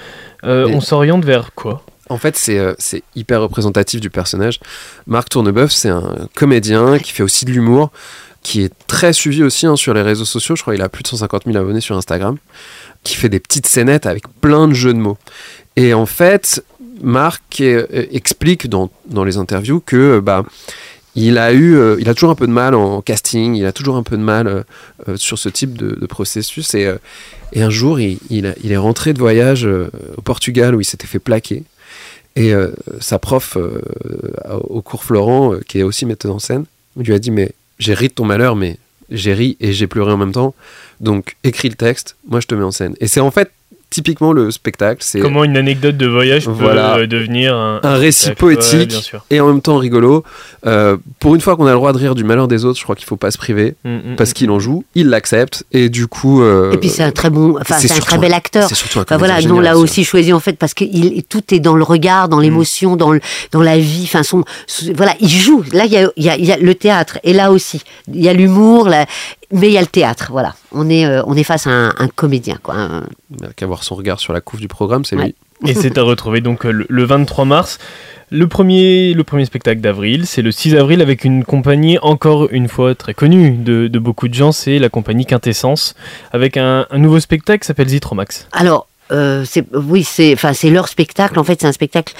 Euh, 0.43 0.67
on 0.73 0.81
s'oriente 0.81 1.25
vers 1.25 1.53
quoi? 1.53 1.83
En 2.09 2.17
fait, 2.17 2.37
c'est 2.37 2.59
euh, 2.59 2.73
c'est 2.77 3.03
hyper 3.15 3.41
représentatif 3.41 3.99
du 3.99 4.09
personnage. 4.09 4.59
Marc 5.07 5.29
Tournebeuf, 5.29 5.71
c'est 5.71 5.89
un 5.89 6.27
comédien 6.35 6.99
qui 6.99 7.11
fait 7.11 7.23
aussi 7.23 7.45
de 7.45 7.51
l'humour, 7.51 7.91
qui 8.43 8.61
est 8.61 8.71
très 8.87 9.11
suivi 9.13 9.41
aussi 9.43 9.65
hein, 9.65 9.75
sur 9.75 9.93
les 9.93 10.03
réseaux 10.03 10.25
sociaux. 10.25 10.55
Je 10.55 10.61
crois 10.61 10.73
qu'il 10.75 10.83
a 10.83 10.89
plus 10.89 11.01
de 11.03 11.07
150 11.07 11.43
000 11.45 11.57
abonnés 11.57 11.81
sur 11.81 11.97
Instagram, 11.97 12.37
qui 13.03 13.15
fait 13.15 13.29
des 13.29 13.39
petites 13.39 13.65
scénettes 13.65 14.05
avec 14.05 14.23
plein 14.39 14.67
de 14.67 14.73
jeux 14.73 14.93
de 14.93 14.99
mots. 14.99 15.17
Et 15.77 15.93
en 15.95 16.05
fait, 16.05 16.63
Marc 17.01 17.59
euh, 17.61 17.87
explique 18.11 18.67
dans, 18.69 18.91
dans 19.07 19.23
les 19.23 19.37
interviews 19.37 19.79
que 19.79 19.95
euh, 20.17 20.21
bah, 20.21 20.45
il 21.15 21.37
a 21.39 21.53
eu, 21.53 21.75
euh, 21.75 21.97
il 21.99 22.07
a 22.07 22.13
toujours 22.13 22.29
un 22.29 22.35
peu 22.35 22.45
de 22.45 22.51
mal 22.51 22.75
en 22.75 23.01
casting, 23.01 23.55
il 23.55 23.65
a 23.65 23.71
toujours 23.71 23.95
un 23.95 24.03
peu 24.03 24.15
de 24.15 24.21
mal 24.21 24.47
euh, 24.47 24.63
euh, 25.09 25.17
sur 25.17 25.39
ce 25.39 25.49
type 25.49 25.75
de, 25.75 25.95
de 25.95 26.05
processus. 26.05 26.75
Et, 26.75 26.93
et 27.53 27.63
un 27.63 27.69
jour, 27.71 27.99
il, 27.99 28.19
il 28.29 28.45
a- 28.45 28.53
il 28.63 28.71
est 28.71 28.77
rentré 28.77 29.13
de 29.13 29.19
voyage 29.19 29.65
au 29.65 30.21
Portugal 30.21 30.75
où 30.75 30.81
il 30.81 30.85
s'était 30.85 31.07
fait 31.07 31.19
plaquer. 31.19 31.63
Et 32.35 32.53
euh, 32.53 32.71
sa 32.99 33.17
prof 33.19 33.57
euh, 33.57 33.81
au 34.67 34.81
cours 34.81 35.03
Florent, 35.03 35.53
euh, 35.53 35.61
qui 35.67 35.79
est 35.79 35.83
aussi 35.83 36.05
metteuse 36.05 36.31
en 36.31 36.39
scène, 36.39 36.65
lui 36.97 37.13
a 37.13 37.19
dit 37.19 37.31
Mais 37.31 37.51
j'ai 37.79 37.93
ri 37.93 38.09
de 38.09 38.13
ton 38.13 38.25
malheur, 38.25 38.55
mais 38.55 38.77
j'ai 39.09 39.33
ri 39.33 39.57
et 39.59 39.71
j'ai 39.71 39.87
pleuré 39.87 40.11
en 40.11 40.17
même 40.17 40.33
temps. 40.33 40.53
Donc 40.99 41.37
écris 41.43 41.69
le 41.69 41.75
texte, 41.75 42.15
moi 42.27 42.39
je 42.39 42.47
te 42.47 42.55
mets 42.55 42.63
en 42.63 42.71
scène. 42.71 42.95
Et 42.99 43.07
c'est 43.07 43.19
en 43.21 43.31
fait 43.31 43.51
typiquement 43.95 44.33
le 44.33 44.51
spectacle. 44.51 45.01
C'est 45.01 45.19
Comment 45.21 45.45
une 45.45 45.55
anecdote 45.55 45.95
de 45.95 46.05
voyage 46.07 46.45
peut 46.45 46.51
Voilà. 46.51 46.97
euh, 46.97 47.07
devenir 47.07 47.55
un, 47.55 47.79
un 47.81 47.95
récit. 47.95 48.29
Ouais, 48.29 48.35
poétique 48.35 48.89
bien 48.89 48.99
sûr. 49.01 49.25
et 49.29 49.39
en 49.39 49.47
même 49.47 49.61
temps 49.61 49.77
rigolo. 49.77 50.23
Euh, 50.65 50.97
pour 51.21 51.33
une 51.35 51.39
fois 51.41 51.55
qu'on 51.55 51.65
a 51.65 51.69
le 51.69 51.75
droit 51.77 51.93
de 51.93 51.97
rire 51.97 52.13
du 52.13 52.25
malheur 52.25 52.49
des 52.49 52.65
autres, 52.65 52.77
je 52.77 52.83
crois 52.83 52.95
qu'il 52.97 53.05
faut 53.05 53.15
pas 53.15 53.31
se 53.31 53.37
priver 53.37 53.75
Mm, 53.85 53.89
mm, 53.95 54.15
parce 54.17 54.31
mm. 54.31 54.33
qu'il 54.33 54.51
en 54.51 54.59
joue, 54.59 54.83
il 54.95 55.07
l'accepte 55.09 55.63
et 55.71 55.87
du 55.89 56.07
coup. 56.07 56.41
euh, 56.43 56.73
Et 56.73 56.77
puis 56.77 56.89
c'est 56.89 57.03
un 57.03 57.11
très 57.11 57.29
bon, 57.29 57.55
enfin 57.61 57.75
c'est 57.79 57.91
un 57.93 57.99
très 57.99 58.17
bel 58.17 58.33
acteur. 58.33 58.67
C'est 58.67 58.75
surtout 58.75 58.99
un 58.99 59.03
Enfin 59.03 59.17
voilà, 59.17 59.37
on 59.49 59.59
l'a 59.61 59.77
aussi 59.77 60.03
choisi 60.03 60.33
en 60.33 60.39
fait 60.41 60.57
parce 60.57 60.73
que 60.73 60.83
il, 60.83 61.23
tout 61.23 61.53
est 61.53 61.59
dans 61.61 61.75
le 61.75 61.83
regard, 61.83 62.27
dans 62.27 62.39
l'émotion, 62.39 62.97
dans 62.97 63.11
le, 63.13 63.21
dans 63.53 63.61
la 63.61 63.77
vie. 63.77 64.01
Enfin 64.03 64.23
son, 64.23 64.43
son- 64.67 64.91
voilà, 64.93 65.13
il 65.21 65.29
joue. 65.29 65.63
Là 65.71 65.85
il 65.85 65.91
y 65.93 65.97
a, 65.97 66.09
il 66.17 66.23
y 66.25 66.29
a- 66.29 66.37
il 66.37 66.45
y 66.45 66.51
a 66.51 66.57
le 66.57 66.75
théâtre 66.75 67.17
et 67.23 67.31
là 67.33 67.51
aussi 67.51 67.81
il 68.13 68.21
y 68.21 68.27
a 68.27 68.33
l'humour, 68.33 68.89
mais 69.51 69.67
il 69.67 69.73
y 69.73 69.77
a 69.77 69.81
le 69.81 69.87
théâtre. 69.87 70.27
Voilà, 70.31 70.55
on 70.71 70.89
est 70.89 71.05
euh, 71.05 71.21
on 71.25 71.35
est 71.35 71.43
face 71.43 71.67
à 71.67 71.71
un, 71.71 71.89
un 71.97 72.07
comédien 72.07 72.57
quoi. 72.61 72.75
un- 72.75 73.03
Il 73.31 73.37
n'y 73.41 73.45
a 73.47 73.53
qu'à 73.53 73.65
voir 73.65 73.83
son 73.83 73.95
regard 73.95 74.19
sur 74.19 74.33
la 74.33 74.41
couve 74.41 74.59
du 74.59 74.67
programme, 74.67 75.05
c'est 75.05 75.15
Ouais. 75.15 75.25
lui. 75.25 75.35
Et 75.69 75.73
c'est 75.73 75.97
à 75.97 76.03
retrouver 76.03 76.41
donc 76.41 76.65
euh, 76.65 76.71
le, 76.71 76.85
le 76.89 77.03
23 77.05 77.45
mars. 77.45 77.77
Le 78.31 78.47
premier, 78.47 79.13
le 79.13 79.23
premier 79.23 79.45
spectacle 79.45 79.79
d'avril, 79.81 80.25
c'est 80.25 80.41
le 80.41 80.51
6 80.51 80.75
avril 80.75 81.01
avec 81.01 81.23
une 81.25 81.45
compagnie 81.45 81.99
encore 82.01 82.49
une 82.51 82.67
fois 82.67 82.95
très 82.95 83.13
connue 83.13 83.51
de, 83.51 83.87
de 83.87 83.99
beaucoup 83.99 84.27
de 84.27 84.33
gens, 84.33 84.51
c'est 84.51 84.79
la 84.79 84.89
compagnie 84.89 85.25
Quintessence, 85.27 85.93
avec 86.33 86.57
un, 86.57 86.87
un 86.89 86.97
nouveau 86.97 87.19
spectacle 87.19 87.59
qui 87.61 87.67
s'appelle 87.67 87.87
Zitromax. 87.87 88.47
Alors, 88.51 88.87
euh, 89.11 89.43
c'est, 89.45 89.63
oui, 89.73 90.03
c'est, 90.03 90.33
enfin, 90.33 90.53
c'est 90.53 90.69
leur 90.69 90.87
spectacle. 90.87 91.37
En 91.39 91.43
fait, 91.43 91.61
c'est 91.61 91.67
un 91.67 91.71
spectacle. 91.71 92.13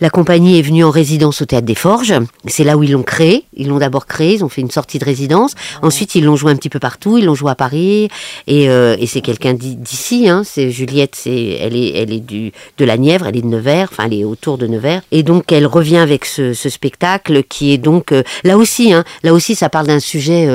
La 0.00 0.10
compagnie 0.10 0.58
est 0.58 0.62
venue 0.62 0.84
en 0.84 0.90
résidence 0.90 1.42
au 1.42 1.44
Théâtre 1.44 1.66
des 1.66 1.74
Forges. 1.74 2.14
C'est 2.46 2.64
là 2.64 2.76
où 2.76 2.82
ils 2.82 2.92
l'ont 2.92 3.02
créé. 3.02 3.44
Ils 3.56 3.68
l'ont 3.68 3.78
d'abord 3.78 4.06
créé. 4.06 4.34
Ils 4.34 4.44
ont 4.44 4.48
fait 4.48 4.60
une 4.60 4.70
sortie 4.70 4.98
de 4.98 5.04
résidence. 5.04 5.54
Ensuite, 5.82 6.14
ils 6.14 6.24
l'ont 6.24 6.36
joué 6.36 6.52
un 6.52 6.56
petit 6.56 6.68
peu 6.68 6.78
partout. 6.78 7.18
Ils 7.18 7.24
l'ont 7.24 7.34
joué 7.34 7.50
à 7.50 7.54
Paris. 7.54 8.08
Et, 8.46 8.68
euh, 8.68 8.96
et 8.98 9.06
c'est 9.06 9.20
quelqu'un 9.20 9.54
d'i- 9.54 9.76
d'ici. 9.76 10.28
Hein. 10.28 10.42
C'est 10.44 10.70
Juliette. 10.70 11.14
C'est, 11.16 11.58
elle 11.60 11.76
est, 11.76 11.92
elle 11.96 12.12
est 12.12 12.20
du, 12.20 12.52
de 12.78 12.84
la 12.84 12.96
Nièvre. 12.96 13.26
Elle 13.26 13.36
est 13.36 13.42
de 13.42 13.46
Nevers. 13.46 13.88
Enfin, 13.90 14.04
elle 14.06 14.14
est 14.14 14.24
autour 14.24 14.58
de 14.58 14.66
Nevers. 14.66 15.02
Et 15.10 15.22
donc, 15.22 15.50
elle 15.52 15.66
revient 15.66 15.96
avec 15.98 16.24
ce, 16.24 16.54
ce 16.54 16.68
spectacle 16.68 17.42
qui 17.44 17.72
est 17.72 17.78
donc 17.78 18.12
euh, 18.12 18.22
là 18.44 18.56
aussi. 18.56 18.92
Hein, 18.92 19.04
là 19.22 19.32
aussi, 19.34 19.54
ça 19.54 19.68
parle 19.68 19.86
d'un 19.88 20.00
sujet. 20.00 20.46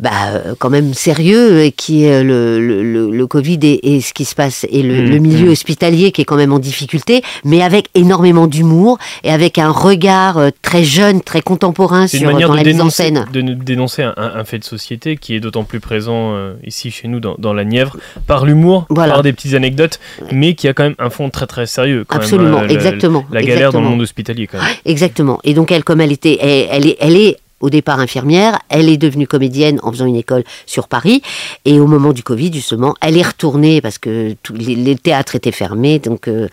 Euh, 0.00 0.02
bah, 0.02 0.10
euh, 0.34 0.54
quand 0.58 0.70
même 0.70 0.92
sérieux 0.94 1.70
qui 1.76 2.04
est 2.04 2.22
le, 2.22 2.60
le, 2.60 2.82
le, 2.82 3.10
le 3.10 3.26
Covid 3.26 3.58
et, 3.62 3.96
et 3.96 4.00
ce 4.00 4.12
qui 4.12 4.24
se 4.24 4.34
passe 4.34 4.66
et 4.70 4.82
le, 4.82 4.96
Mmh, 5.06 5.10
le 5.10 5.18
milieu 5.18 5.46
mmh. 5.48 5.52
hospitalier 5.52 6.12
qui 6.12 6.22
est 6.22 6.24
quand 6.24 6.36
même 6.36 6.52
en 6.52 6.58
difficulté, 6.58 7.22
mais 7.44 7.62
avec 7.62 7.88
énormément 7.94 8.46
d'humour 8.46 8.98
et 9.24 9.30
avec 9.30 9.58
un 9.58 9.70
regard 9.70 10.38
euh, 10.38 10.50
très 10.62 10.84
jeune, 10.84 11.20
très 11.20 11.40
contemporain 11.42 12.06
sur 12.06 12.30
dans 12.30 12.54
la 12.54 12.62
mise 12.64 12.80
en 12.80 12.90
scène. 12.90 13.26
de 13.32 13.40
dénoncer 13.40 14.02
un, 14.02 14.44
fait 14.44 14.58
de 14.58 14.64
société 14.64 15.16
qui 15.16 15.34
est 15.34 15.40
d'autant 15.40 15.64
plus 15.64 15.80
présent 15.80 16.34
euh, 16.34 16.54
ici 16.64 16.90
chez 16.90 17.08
nous 17.08 17.20
dans, 17.20 17.36
dans 17.38 17.52
la 17.52 17.64
Nièvre, 17.64 17.96
par 18.26 18.44
l'humour, 18.44 18.86
Voilà. 18.90 19.14
par 19.14 19.22
des 19.22 19.32
petites 19.32 19.54
anecdotes, 19.54 20.00
mais 20.32 20.54
qui 20.54 20.68
a 20.68 20.72
quand 20.74 20.84
même 20.84 20.94
un 20.98 21.10
fond 21.10 21.30
très 21.30 21.46
très 21.46 21.66
sérieux. 21.66 22.04
Quand 22.06 22.16
même, 22.16 22.24
Absolument, 22.24 22.60
euh, 22.62 22.68
exactement. 22.68 23.24
La, 23.30 23.42
galère 23.42 23.72
dans 23.72 23.80
le 23.80 23.88
monde 23.88 24.02
hospitalier 24.02 24.46
quand 24.46 24.58
même. 24.58 24.66
Exactement. 24.84 25.40
Et 25.44 25.54
donc 25.54 25.72
elle, 25.72 25.84
comme 25.84 26.00
elle 26.00 26.12
était, 26.12 26.38
elle, 26.40 26.66
elle 26.70 26.86
est, 26.86 26.96
elle 27.00 27.16
est 27.16 27.36
au 27.60 27.70
départ 27.70 28.00
infirmière, 28.00 28.58
elle 28.68 28.88
est 28.88 28.96
devenue 28.96 29.26
comédienne 29.26 29.80
en 29.82 29.90
faisant 29.90 30.06
une 30.06 30.16
école 30.16 30.44
sur 30.66 30.88
Paris. 30.88 31.22
Et 31.64 31.80
au 31.80 31.86
moment 31.86 32.12
du 32.12 32.22
Covid, 32.22 32.52
justement, 32.52 32.94
elle 33.00 33.16
est 33.16 33.26
retournée 33.26 33.80
parce 33.80 33.98
que 33.98 34.34
tous 34.42 34.54
les, 34.54 34.96
théâtres 34.96 35.36
étaient 35.36 35.52
fermés, 35.52 35.98
donc 35.98 36.28
euh, 36.28 36.48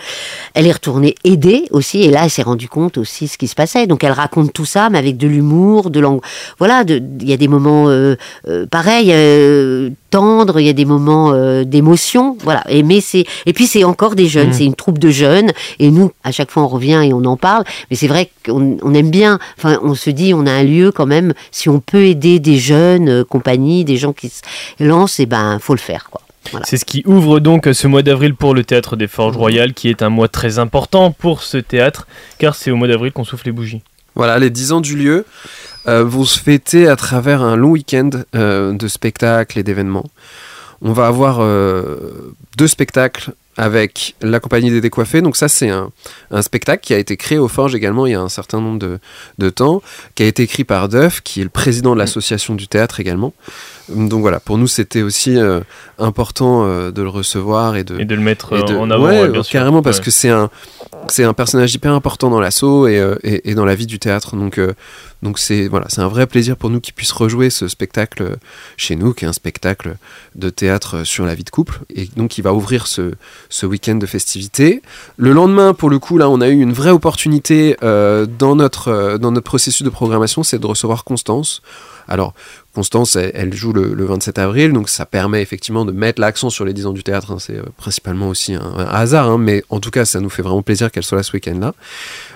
elle 0.53 0.67
est 0.67 0.72
retournée 0.72 1.15
aider 1.24 1.65
aussi. 1.72 2.03
Et 2.03 2.10
là, 2.12 2.22
elle 2.24 2.29
s'est 2.29 2.43
rendue 2.43 2.67
compte 2.67 2.98
aussi 2.98 3.27
ce 3.27 3.38
qui 3.38 3.48
se 3.48 3.55
passait. 3.55 3.88
Donc 3.88 4.03
elle 4.03 4.12
raconte 4.12 4.53
tout 4.53 4.65
ça, 4.65 4.89
mais 4.89 4.98
avec 4.98 5.17
de 5.17 5.27
l'humour, 5.27 5.89
de 5.89 6.00
l'ang... 6.00 6.19
Voilà, 6.60 6.83
il 6.88 7.27
y 7.29 7.33
a 7.33 7.38
des 7.38 7.48
moments 7.48 7.89
euh, 7.89 8.15
euh, 8.48 8.65
pareils. 8.67 9.12
euh, 9.12 9.89
tendres, 10.10 10.60
il 10.60 10.67
y 10.67 10.69
a 10.69 10.74
des 10.74 10.86
moments 10.86 11.31
euh, 11.33 11.63
d'émotion, 11.63 12.38
voilà. 12.43 12.63
Et 12.69 12.83
mais 12.83 13.01
c'est 13.01 13.25
et 13.48 13.53
puis 13.53 13.65
c'est 13.65 13.83
encore 13.83 14.13
des 14.13 14.27
jeunes, 14.27 14.50
Mhm. 14.50 14.53
c'est 14.53 14.65
une 14.65 14.75
troupe 14.75 15.00
de 15.00 15.10
jeunes. 15.10 15.51
Et 15.79 15.89
nous, 15.89 16.12
à 16.24 16.31
chaque 16.31 16.51
fois, 16.51 16.62
on 16.63 16.67
revient 16.67 17.01
et 17.03 17.13
on 17.13 17.25
en 17.25 17.36
parle. 17.36 17.63
Mais 17.89 17.95
c'est 17.95 18.07
vrai 18.07 18.29
qu'on 18.45 18.77
on 18.83 18.93
aime 18.93 19.10
bien. 19.10 19.39
Enfin, 19.57 19.79
on 19.81 19.95
se 19.95 20.12
dit, 20.12 20.33
on 20.36 20.45
a 20.45 20.51
un 20.51 20.63
lieu 20.63 20.91
quand 20.91 21.07
même. 21.07 21.33
Si 21.51 21.67
on 21.67 21.79
peut 21.79 22.03
aider 22.05 22.39
des 22.39 22.57
jeunes 22.57 23.10
euh, 23.10 23.24
compagnies, 23.24 23.86
des 23.86 23.98
gens 23.98 24.13
qui 24.13 24.29
se 24.29 24.41
lancent, 24.79 25.19
et 25.19 25.25
ben, 25.25 25.57
faut 25.60 25.74
le 25.74 25.79
faire, 25.79 26.10
quoi. 26.12 26.22
Voilà. 26.51 26.65
C'est 26.65 26.77
ce 26.77 26.85
qui 26.85 27.03
ouvre 27.05 27.39
donc 27.39 27.67
ce 27.71 27.88
mois 27.88 28.03
d'avril 28.03 28.35
pour 28.35 28.53
le 28.53 28.63
théâtre 28.63 28.95
des 28.95 29.07
Forges 29.07 29.38
Royales, 29.38 29.73
qui 29.73 29.89
est 29.89 30.01
un 30.01 30.09
mois 30.09 30.27
très 30.27 30.59
important 30.59 31.12
pour 31.12 31.41
ce 31.41 31.57
théâtre, 31.57 32.07
car 32.38 32.55
c'est 32.55 32.71
au 32.71 32.75
mois 32.75 32.88
d'avril 32.88 33.12
qu'on 33.12 33.23
souffle 33.23 33.45
les 33.45 33.51
bougies. 33.51 33.81
Voilà, 34.15 34.38
les 34.38 34.50
10 34.50 34.73
ans 34.73 34.81
du 34.81 34.95
lieu 34.95 35.25
euh, 35.88 36.03
vont 36.03 36.23
se 36.23 36.39
fêter 36.39 36.88
à 36.88 36.95
travers 36.95 37.41
un 37.41 37.55
long 37.55 37.71
week-end 37.71 38.09
euh, 38.35 38.73
de 38.73 38.88
spectacles 38.88 39.59
et 39.59 39.63
d'événements. 39.63 40.05
On 40.81 40.93
va 40.93 41.07
avoir 41.07 41.38
euh, 41.39 42.33
deux 42.57 42.67
spectacles 42.67 43.33
avec 43.57 44.15
la 44.22 44.39
compagnie 44.39 44.72
des 44.72 44.81
décoiffés. 44.81 45.22
Donc 45.22 45.36
ça, 45.38 45.48
c'est 45.48 45.69
un, 45.69 45.91
un 46.31 46.41
spectacle 46.41 46.83
qui 46.83 46.93
a 46.93 46.98
été 46.98 47.17
créé 47.17 47.38
au 47.38 47.48
Forge 47.48 47.75
également 47.75 48.05
il 48.07 48.12
y 48.13 48.15
a 48.15 48.22
un 48.22 48.29
certain 48.29 48.60
nombre 48.62 48.79
de, 48.79 49.00
de 49.38 49.50
temps, 49.50 49.81
qui 50.15 50.24
a 50.24 50.25
été 50.25 50.43
écrit 50.43 50.63
par 50.63 50.89
Duff, 50.89 51.22
qui 51.22 51.41
est 51.41 51.43
le 51.43 51.50
président 51.50 51.93
de 51.93 52.00
l'association 52.00 52.55
du 52.55 52.67
théâtre 52.67 53.00
également. 53.00 53.33
Donc 53.89 54.22
voilà, 54.22 54.39
pour 54.39 54.57
nous, 54.57 54.67
c'était 54.67 55.01
aussi 55.01 55.38
euh, 55.38 55.60
important 56.00 56.65
euh, 56.65 56.91
de 56.91 57.01
le 57.01 57.10
recevoir 57.10 57.75
et 57.75 57.83
de, 57.83 58.00
Et 58.00 58.05
de 58.05 58.15
le 58.15 58.22
mettre 58.22 58.53
et 58.53 58.63
de- 58.63 58.75
en 58.75 58.89
avant, 58.89 59.05
ouais, 59.05 59.22
ouais, 59.24 59.29
bien 59.29 59.43
sûr. 59.43 59.51
carrément 59.51 59.81
parce 59.81 59.98
Ouais. 60.00 60.05
que 60.05 60.12
c'est 60.12 60.29
un 60.29 60.50
c'est 61.07 61.24
un 61.24 61.33
personnage 61.33 61.74
hyper 61.74 61.93
important 61.93 62.29
dans 62.29 62.39
l'assaut 62.39 62.88
et, 62.88 63.00
euh, 63.00 63.17
dans 63.55 63.65
la 63.65 63.75
vie 63.75 63.86
du 63.86 64.00
théâtre. 64.00 64.36
Donc 64.36 64.57
euh, 64.57 64.74
c'est 65.36 65.69
un 65.98 66.07
vrai 66.07 66.27
plaisir 66.27 66.57
pour 66.57 66.69
nous 66.69 66.79
qu'il 66.79 66.93
puisse 66.93 67.12
rejouer 67.12 67.50
ce 67.50 67.67
spectacle 67.67 68.38
chez 68.77 68.95
nous 68.95 69.13
qui 69.13 69.25
est 69.25 69.27
un 69.27 69.33
spectacle 69.33 69.95
de 70.36 70.50
théâtre 70.50 71.03
sur 71.03 71.25
la 71.25 71.36
vie 71.36 71.43
de 71.43 71.50
couple. 71.50 71.79
Et 71.93 72.10
donc 72.17 72.38
il 72.38 72.41
va 72.41 72.53
ouvrir 72.53 72.88
ce, 72.88 73.13
week-end 73.65 73.95
de 73.95 74.05
festivités. 74.05 74.81
Le 75.17 75.31
lendemain 75.31 75.74
pour 75.74 75.89
le 75.89 76.00
coup 76.00 76.17
là 76.17 76.29
on 76.29 76.41
a 76.41 76.50
eu 76.50 76.60
une 76.60 76.74
vraie 76.74 76.91
opportunité 76.91 77.77
euh, 77.83 78.25
dans 78.25 78.55
notre 78.55 79.17
dans 79.17 79.31
notre 79.31 79.45
processus 79.45 79.83
de 79.83 79.89
programmation 79.89 80.43
c'est 80.43 80.60
de 80.60 80.67
recevoir 80.67 81.03
Constance. 81.03 81.62
Alors 82.07 82.33
Constance, 82.74 83.15
elle, 83.15 83.32
elle 83.36 83.53
joue 83.53 83.72
le, 83.72 83.94
le 83.94 84.06
27 84.06 84.39
avril, 84.39 84.74
donc 84.74 84.89
ça 84.89 85.06
permet 85.06 85.42
effectivement 85.44 85.86
de 85.86 85.92
mettre 85.92 86.20
l'accent 86.20 86.50
sur 86.50 86.65
les 86.65 86.74
10 86.74 86.88
ans 86.88 86.92
du 86.92 87.03
théâtre. 87.03 87.32
hein. 87.32 87.38
C'est 87.39 87.58
euh, 87.58 87.63
principalement 87.77 88.30
aussi 88.30 88.56
un, 88.56 88.62
un 88.62 88.86
hasard, 88.86 89.30
hein, 89.30 89.38
mais 89.38 89.63
en 89.70 89.80
tout 89.80 89.92
cas, 89.92 90.06
ça 90.06 90.20
nous 90.20 90.30
fait 90.30 90.42
vraiment 90.42 90.63
plaisir 90.63 90.92
qu'elle 90.92 91.03
soit 91.03 91.18
là 91.18 91.24
ce 91.24 91.34
week-end-là. 91.34 91.74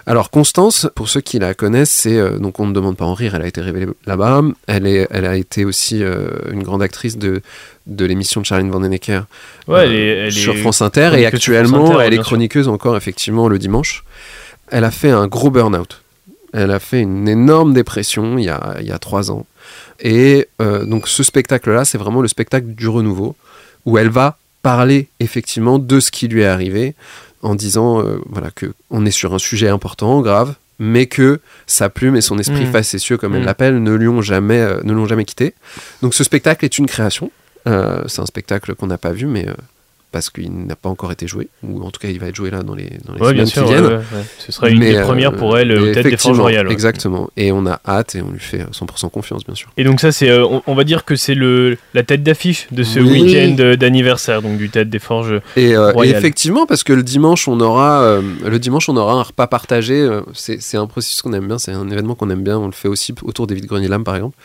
Alors 0.06 0.30
Constance, 0.30 0.88
pour 0.96 1.10
ceux 1.10 1.22
qui 1.22 1.40
la 1.40 1.54
connaissent, 1.56 1.90
c'est 1.92 2.18
euh, 2.18 2.38
donc 2.38 2.60
on 2.60 2.68
ne 2.68 2.74
demande 2.74 2.96
pas 2.98 3.06
en 3.06 3.14
rire. 3.16 3.34
Elle 3.36 3.42
a 3.42 3.48
été 3.48 3.62
révélée 3.62 3.88
là-bas. 4.06 4.42
Elle 4.68 4.86
est, 4.88 5.08
elle 5.10 5.26
a 5.26 5.36
été 5.36 5.66
aussi 5.66 6.04
euh, 6.04 6.28
une 6.52 6.62
grande 6.64 6.82
actrice 6.84 7.18
de 7.18 7.42
de 7.88 8.06
l'émission 8.06 8.42
de 8.42 8.46
Charlene 8.46 8.70
Vandenecker 8.70 9.26
Ouais, 9.68 9.86
elle 9.86 9.94
est- 9.94 10.18
elle 10.26 10.32
sur 10.34 10.56
France 10.58 10.82
Inter 10.82 11.12
et 11.18 11.26
actuellement 11.26 11.90
Inter, 11.92 12.04
elle 12.06 12.14
est 12.14 12.18
sûr. 12.18 12.26
chroniqueuse 12.26 12.68
encore 12.68 12.96
effectivement 12.98 13.48
le 13.48 13.58
dimanche. 13.58 14.04
Elle 14.70 14.84
a 14.84 14.92
fait 14.92 15.10
un 15.10 15.28
gros 15.28 15.50
burn-out. 15.50 16.02
Elle 16.54 16.72
a 16.72 16.80
fait 16.80 17.00
une 17.02 17.28
énorme 17.28 17.74
dépression 17.74 18.38
il 18.38 18.46
y 18.46 18.50
a, 18.50 18.78
il 18.82 18.86
y 18.88 18.92
a 18.92 19.00
trois 19.00 19.32
ans. 19.32 19.46
Et 20.00 20.48
euh, 20.62 20.86
donc 20.86 21.08
ce 21.08 21.24
spectacle-là, 21.24 21.86
c'est 21.86 21.98
vraiment 21.98 22.22
le 22.22 22.28
spectacle 22.28 22.68
du 22.68 22.88
renouveau, 22.88 23.36
où 23.86 23.98
elle 23.98 24.10
va 24.10 24.38
parler 24.62 25.08
effectivement 25.20 25.80
de 25.80 26.00
ce 26.00 26.12
qui 26.12 26.28
lui 26.28 26.42
est 26.42 26.46
arrivé, 26.46 26.94
en 27.42 27.56
disant 27.56 28.02
euh, 28.02 28.18
voilà 28.28 28.52
que 28.52 28.74
on 28.90 29.06
est 29.06 29.12
sur 29.12 29.34
un 29.34 29.40
sujet 29.40 29.70
important, 29.70 30.22
grave, 30.22 30.56
mais 30.80 31.06
que 31.08 31.40
sa 31.66 31.90
plume 31.90 32.16
et 32.16 32.22
son 32.22 32.38
esprit 32.38 32.66
Mhm. 32.66 32.72
facétieux, 32.72 33.18
comme 33.18 33.34
elle 33.34 33.42
Mhm. 33.42 33.46
l'appelle, 33.46 33.82
ne 33.84 34.22
jamais, 34.22 34.60
euh, 34.60 34.80
ne 34.84 34.94
l'ont 34.94 35.06
jamais 35.08 35.26
quitté. 35.26 35.54
Donc 36.02 36.14
ce 36.14 36.24
spectacle 36.24 36.66
est 36.66 36.78
une 36.78 36.86
création. 36.88 37.32
Euh, 37.68 38.04
c'est 38.08 38.22
un 38.22 38.26
spectacle 38.26 38.76
qu'on 38.76 38.88
n'a 38.88 38.98
pas 38.98 39.12
vu, 39.12 39.26
mais 39.26 39.48
parce 40.12 40.30
qu'il 40.30 40.52
n'a 40.66 40.76
pas 40.76 40.90
encore 40.90 41.12
été 41.12 41.28
joué, 41.28 41.50
ou 41.64 41.84
en 41.84 41.92
tout 41.92 42.00
cas 42.00 42.08
il 42.08 42.20
va 42.20 42.28
être 42.28 42.36
joué 42.36 42.50
là 42.50 42.64
dans 42.64 42.74
les, 42.76 42.90
dans 43.06 43.14
les 43.14 43.22
Ouais, 43.22 43.34
bien 43.34 43.46
semaines 43.46 43.48
sûr. 43.48 43.64
qui 43.66 43.70
viennent. 43.70 43.86
ouais, 43.86 43.96
ouais. 43.98 44.24
Ce 44.40 44.52
sera 44.52 44.70
une 44.70 44.80
Mais, 44.80 44.92
des 44.92 44.98
euh, 44.98 45.04
premières 45.04 45.34
pour 45.36 45.58
elle 45.58 45.92
tête 45.94 46.08
des 46.08 46.18
Forges 46.18 46.40
Royales. 46.40 46.72
Exactement. 46.72 47.30
Et 47.38 47.52
on 47.52 47.66
a 47.66 47.80
hâte 47.86 48.16
et 48.16 48.22
on 48.22 48.32
lui 48.32 48.40
fait 48.40 48.64
100% 48.72 49.10
confiance, 49.12 49.46
bien 49.46 49.54
sûr. 49.56 49.70
Et 49.78 49.84
donc 49.84 50.00
ça, 50.00 50.12
c'est, 50.12 50.30
euh, 50.30 50.46
on, 50.46 50.64
on 50.66 50.76
va 50.76 50.84
dire 50.86 51.04
que 51.06 51.16
c'est 51.16 51.36
le 51.36 51.78
la 51.94 52.04
tête 52.04 52.24
d'affiche 52.24 52.68
de 52.72 52.84
ce 52.84 53.00
Oui. 53.00 53.22
week-end 53.22 53.56
euh, 53.60 53.76
d'anniversaire, 53.76 54.42
donc 54.42 54.58
du 54.58 54.70
théâtre 54.70 54.90
des 54.90 55.00
Forges. 55.00 55.42
Et, 55.56 55.76
euh, 55.76 55.92
et 56.04 56.10
effectivement, 56.10 56.66
parce 56.66 56.84
que 56.84 56.94
le 56.94 57.04
dimanche, 57.04 57.48
on 57.48 57.60
aura, 57.60 58.02
euh, 58.04 58.22
le 58.46 58.60
dimanche, 58.60 58.88
on 58.90 58.98
aura 58.98 59.14
un 59.14 59.24
repas 59.24 59.48
partagé. 59.48 59.96
euh, 60.00 60.22
c'est, 60.34 60.78
un 60.78 60.88
processus 60.88 61.22
qu'on 61.22 61.34
aime 61.34 61.48
bien, 61.48 61.58
c'est 61.58 61.74
un 61.74 61.90
événement 61.90 62.16
qu'on 62.16 62.30
aime 62.30 62.44
bien. 62.44 62.58
On 62.58 62.68
le 62.68 62.72
fait 62.72 62.88
aussi 62.88 63.14
autour 63.24 63.46
des 63.48 63.56
vides 63.56 63.66
grenier 63.66 63.88
lames, 63.88 64.04
par 64.04 64.16
exemple. 64.16 64.38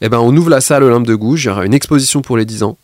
Et 0.00 0.08
ben, 0.08 0.18
on 0.18 0.36
ouvre 0.36 0.50
la 0.50 0.60
salle 0.60 0.82
Olympe 0.82 1.06
de 1.06 1.14
Gouges. 1.14 1.44
Il 1.44 1.46
y 1.46 1.50
aura 1.50 1.64
une 1.64 1.74
exposition 1.74 2.22
pour 2.22 2.36
les 2.36 2.44
10 2.44 2.64
ans. 2.64 2.76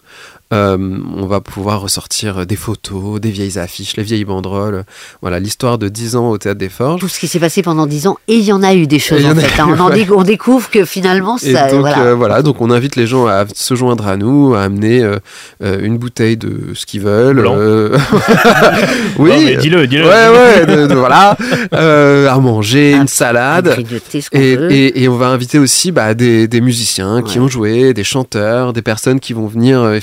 Euh, 0.55 0.79
on 0.79 1.27
va 1.27 1.41
pouvoir 1.43 1.83
ressortir 1.83 2.47
des 2.47 2.57
photos, 2.57 3.21
des 3.21 3.31
vieilles 3.31 3.59
affiches, 3.59 3.97
les 3.99 4.03
vieilles 4.03 4.25
banderoles. 4.25 4.85
Voilà, 5.21 5.41
l'histoire 5.41 5.77
de 5.77 5.89
10 5.89 6.17
ans 6.17 6.31
au 6.31 6.39
théâtre 6.39 6.59
des 6.59 6.71
Forges. 6.71 7.01
Tout 7.01 7.09
ce 7.09 7.19
qui 7.21 7.29
s'est 7.29 7.39
passé 7.39 7.61
pendant 7.63 7.87
dix 7.87 8.07
ans, 8.07 8.17
et 8.29 8.35
il 8.37 8.45
y 8.45 8.53
en 8.53 8.63
a 8.63 8.75
eu 8.75 8.87
des 8.87 8.99
choses 8.99 9.27
en 9.27 9.35
fait. 9.35 9.47
hein. 9.61 9.67
On, 9.69 9.79
en 9.79 9.89
ouais. 9.91 10.05
dé- 10.05 10.11
on 10.11 10.23
découvre 10.23 10.71
que 10.71 10.87
finalement, 10.87 11.37
Et 11.43 11.53
ça, 11.53 11.71
donc 11.71 11.81
voilà. 11.81 12.01
euh, 12.01 12.15
voilà, 12.15 12.41
donc 12.43 12.61
on 12.63 12.71
invite 12.71 12.97
les 12.97 13.07
gens 13.07 13.27
à 13.27 13.45
se 13.55 13.75
joindre 13.75 14.07
à 14.07 14.17
nous, 14.17 14.55
à 14.55 14.63
amener 14.63 15.03
euh, 15.03 15.19
une 15.83 15.99
bouteille 15.99 16.39
de 16.39 16.73
ce 16.75 16.87
qu'ils 16.87 17.03
veulent. 17.03 17.47
Euh, 17.47 17.99
oui. 19.19 19.57
dis-le, 19.59 19.87
dis-le. 19.87 20.05
Ouais, 20.07 20.29
ouais, 20.31 20.67
de- 20.67 20.87
de- 20.87 20.95
voilà. 20.95 21.37
Euh, 21.75 22.29
à 22.29 22.39
manger, 22.39 22.95
Un- 22.95 23.03
une 23.03 23.09
salade. 23.09 23.77
ce 24.11 24.31
qu'on 24.31 24.39
Et, 24.39 24.57
veut. 24.57 24.73
et- 24.73 25.03
et 25.03 25.09
on 25.09 25.17
va 25.17 25.27
inviter 25.29 25.59
aussi 25.59 25.93
bah, 25.93 26.15
des, 26.15 26.49
des 26.49 26.61
musiciens 26.61 27.23
qui 27.23 27.39
ont 27.39 27.49
joué, 27.49 27.93
des 27.95 28.05
chanteurs, 28.05 28.73
des 28.73 28.83
personnes 28.83 29.21
qui 29.21 29.33
vont 29.33 29.47
venir 29.47 29.81
euh, 29.81 29.95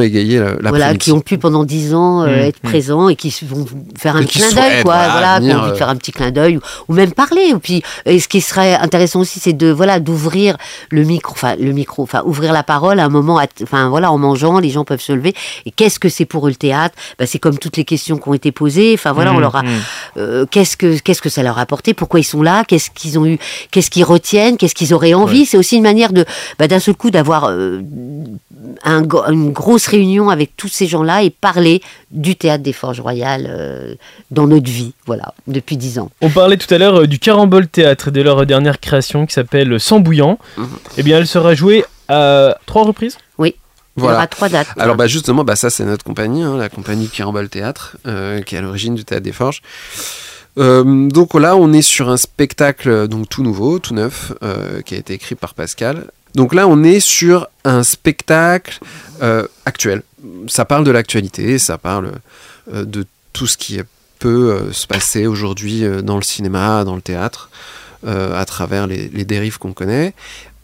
égayer 0.00 0.38
la, 0.38 0.44
voilà, 0.52 0.70
l'après-midi. 0.70 0.98
qui 0.98 1.12
ont 1.12 1.20
pu 1.20 1.38
pendant 1.38 1.64
dix 1.64 1.94
ans 1.94 2.22
euh, 2.22 2.26
Mmh, 2.26 2.40
être 2.48 2.62
mmh. 2.62 2.68
présents 2.68 3.08
et 3.08 3.16
qui 3.16 3.34
vont 3.46 3.66
faire 3.98 4.16
un 4.16 4.22
Et 4.22 4.26
clin 4.26 4.50
d'œil, 4.50 4.82
quoi. 4.82 4.94
voilà, 4.94 5.10
Voilà, 5.12 5.40
qui 5.40 5.46
ont 5.54 5.58
envie 5.60 5.68
de 5.70 5.74
euh, 5.74 5.76
faire 5.76 5.88
un 5.88 5.96
petit 5.96 6.12
clin 6.12 6.30
d'œil 6.30 6.56
ou, 6.56 6.60
ou 6.88 6.94
même 6.94 7.12
parler. 7.12 7.50
Et 7.50 7.54
puis, 7.56 7.82
et 8.06 8.18
ce 8.20 8.28
qui 8.28 8.40
serait 8.40 8.74
intéressant 8.74 9.20
aussi, 9.20 9.38
c'est 9.40 9.52
de 9.52 9.70
voilà 9.70 10.00
d'ouvrir 10.00 10.56
le 10.90 11.04
micro, 11.04 11.32
enfin 11.32 11.56
le 11.56 11.72
micro, 11.72 12.02
enfin 12.02 12.22
ouvrir 12.24 12.52
la 12.52 12.62
parole 12.62 13.00
à 13.00 13.04
un 13.04 13.08
moment, 13.08 13.40
enfin 13.62 13.88
voilà, 13.88 14.10
en 14.12 14.18
mangeant, 14.18 14.58
les 14.58 14.70
gens 14.70 14.84
peuvent 14.84 15.00
se 15.00 15.12
lever. 15.12 15.34
Et 15.66 15.70
qu'est-ce 15.70 15.98
que 15.98 16.08
c'est 16.08 16.24
pour 16.24 16.46
eux 16.46 16.50
le 16.50 16.56
théâtre? 16.56 16.94
Bah, 17.18 17.26
c'est 17.26 17.38
comme 17.38 17.58
toutes 17.58 17.76
les 17.76 17.84
questions 17.84 18.16
qui 18.18 18.28
ont 18.28 18.34
été 18.34 18.52
posées. 18.52 18.92
Enfin 18.94 19.12
voilà, 19.12 19.32
on 19.32 19.36
Mmh, 19.36 19.40
leur 19.40 19.56
a 19.56 19.62
mmh. 19.62 19.68
euh, 20.18 20.46
qu'est-ce 20.50 20.76
que 20.76 20.98
qu'est-ce 20.98 21.22
que 21.22 21.28
ça 21.28 21.42
leur 21.42 21.58
a 21.58 21.62
apporté? 21.62 21.94
Pourquoi 21.94 22.20
ils 22.20 22.24
sont 22.24 22.42
là? 22.42 22.64
Qu'est-ce 22.66 22.90
qu'ils 22.90 23.18
ont 23.18 23.26
eu? 23.26 23.38
Qu'est-ce 23.70 23.90
qu'ils 23.90 24.04
retiennent? 24.04 24.56
Qu'est-ce 24.56 24.74
qu'ils 24.74 24.94
auraient 24.94 25.14
envie? 25.14 25.44
C'est 25.46 25.56
aussi 25.56 25.76
une 25.76 25.82
manière 25.82 26.12
de 26.12 26.24
bah, 26.58 26.68
d'un 26.68 26.78
seul 26.80 26.94
coup 26.94 27.10
d'avoir 27.10 27.46
euh, 27.50 27.80
un 28.84 29.02
une 29.30 29.52
grosse 29.52 29.81
réunion 29.86 30.30
avec 30.30 30.56
tous 30.56 30.68
ces 30.68 30.86
gens-là 30.86 31.22
et 31.22 31.30
parler 31.30 31.82
du 32.10 32.36
théâtre 32.36 32.62
des 32.62 32.72
Forges 32.72 33.00
Royales 33.00 33.46
euh, 33.48 33.94
dans 34.30 34.46
notre 34.46 34.70
vie, 34.70 34.94
voilà, 35.06 35.34
depuis 35.46 35.76
dix 35.76 35.98
ans. 35.98 36.10
On 36.20 36.30
parlait 36.30 36.56
tout 36.56 36.72
à 36.72 36.78
l'heure 36.78 37.02
euh, 37.02 37.06
du 37.06 37.18
Carambole 37.18 37.68
Théâtre 37.68 38.08
et 38.08 38.10
de 38.12 38.22
leur 38.22 38.44
dernière 38.46 38.80
création 38.80 39.26
qui 39.26 39.34
s'appelle 39.34 39.78
Sans 39.80 40.00
Bouillant. 40.00 40.38
Mhm. 40.56 40.68
Eh 40.98 41.02
bien, 41.02 41.18
elle 41.18 41.26
sera 41.26 41.54
jouée 41.54 41.84
à 42.08 42.56
trois 42.66 42.84
reprises? 42.84 43.18
Il 43.96 44.02
y 44.02 44.06
aura 44.06 44.26
trois 44.26 44.48
dates. 44.48 44.68
Alors 44.78 44.96
bah 44.96 45.06
justement, 45.06 45.44
bah 45.44 45.56
ça 45.56 45.68
c'est 45.68 45.84
notre 45.84 46.04
compagnie, 46.04 46.42
hein, 46.42 46.56
la 46.56 46.68
compagnie 46.68 47.08
Kirambol 47.08 47.48
Théâtre, 47.48 47.96
euh, 48.06 48.40
qui 48.40 48.54
est 48.54 48.58
à 48.58 48.62
l'origine 48.62 48.94
du 48.94 49.04
Théâtre 49.04 49.24
des 49.24 49.32
Forges. 49.32 49.62
Euh, 50.58 51.08
donc 51.08 51.34
là, 51.34 51.56
on 51.56 51.72
est 51.72 51.82
sur 51.82 52.10
un 52.10 52.16
spectacle 52.16 53.08
donc 53.08 53.28
tout 53.28 53.42
nouveau, 53.42 53.78
tout 53.78 53.94
neuf, 53.94 54.32
euh, 54.42 54.80
qui 54.82 54.94
a 54.94 54.98
été 54.98 55.14
écrit 55.14 55.34
par 55.34 55.54
Pascal. 55.54 56.10
Donc 56.34 56.54
là, 56.54 56.66
on 56.66 56.82
est 56.82 57.00
sur 57.00 57.48
un 57.64 57.82
spectacle 57.82 58.78
euh, 59.22 59.46
actuel. 59.66 60.02
Ça 60.48 60.64
parle 60.64 60.84
de 60.84 60.90
l'actualité, 60.90 61.58
ça 61.58 61.78
parle 61.78 62.12
euh, 62.72 62.84
de 62.84 63.06
tout 63.32 63.46
ce 63.46 63.56
qui 63.56 63.80
peut 64.18 64.52
euh, 64.52 64.72
se 64.72 64.86
passer 64.86 65.26
aujourd'hui 65.26 65.84
dans 66.02 66.16
le 66.16 66.22
cinéma, 66.22 66.84
dans 66.84 66.96
le 66.96 67.02
théâtre, 67.02 67.50
à 68.04 68.44
travers 68.46 68.88
les, 68.88 69.08
les 69.10 69.24
dérives 69.24 69.58
qu'on 69.58 69.72
connaît. 69.72 70.12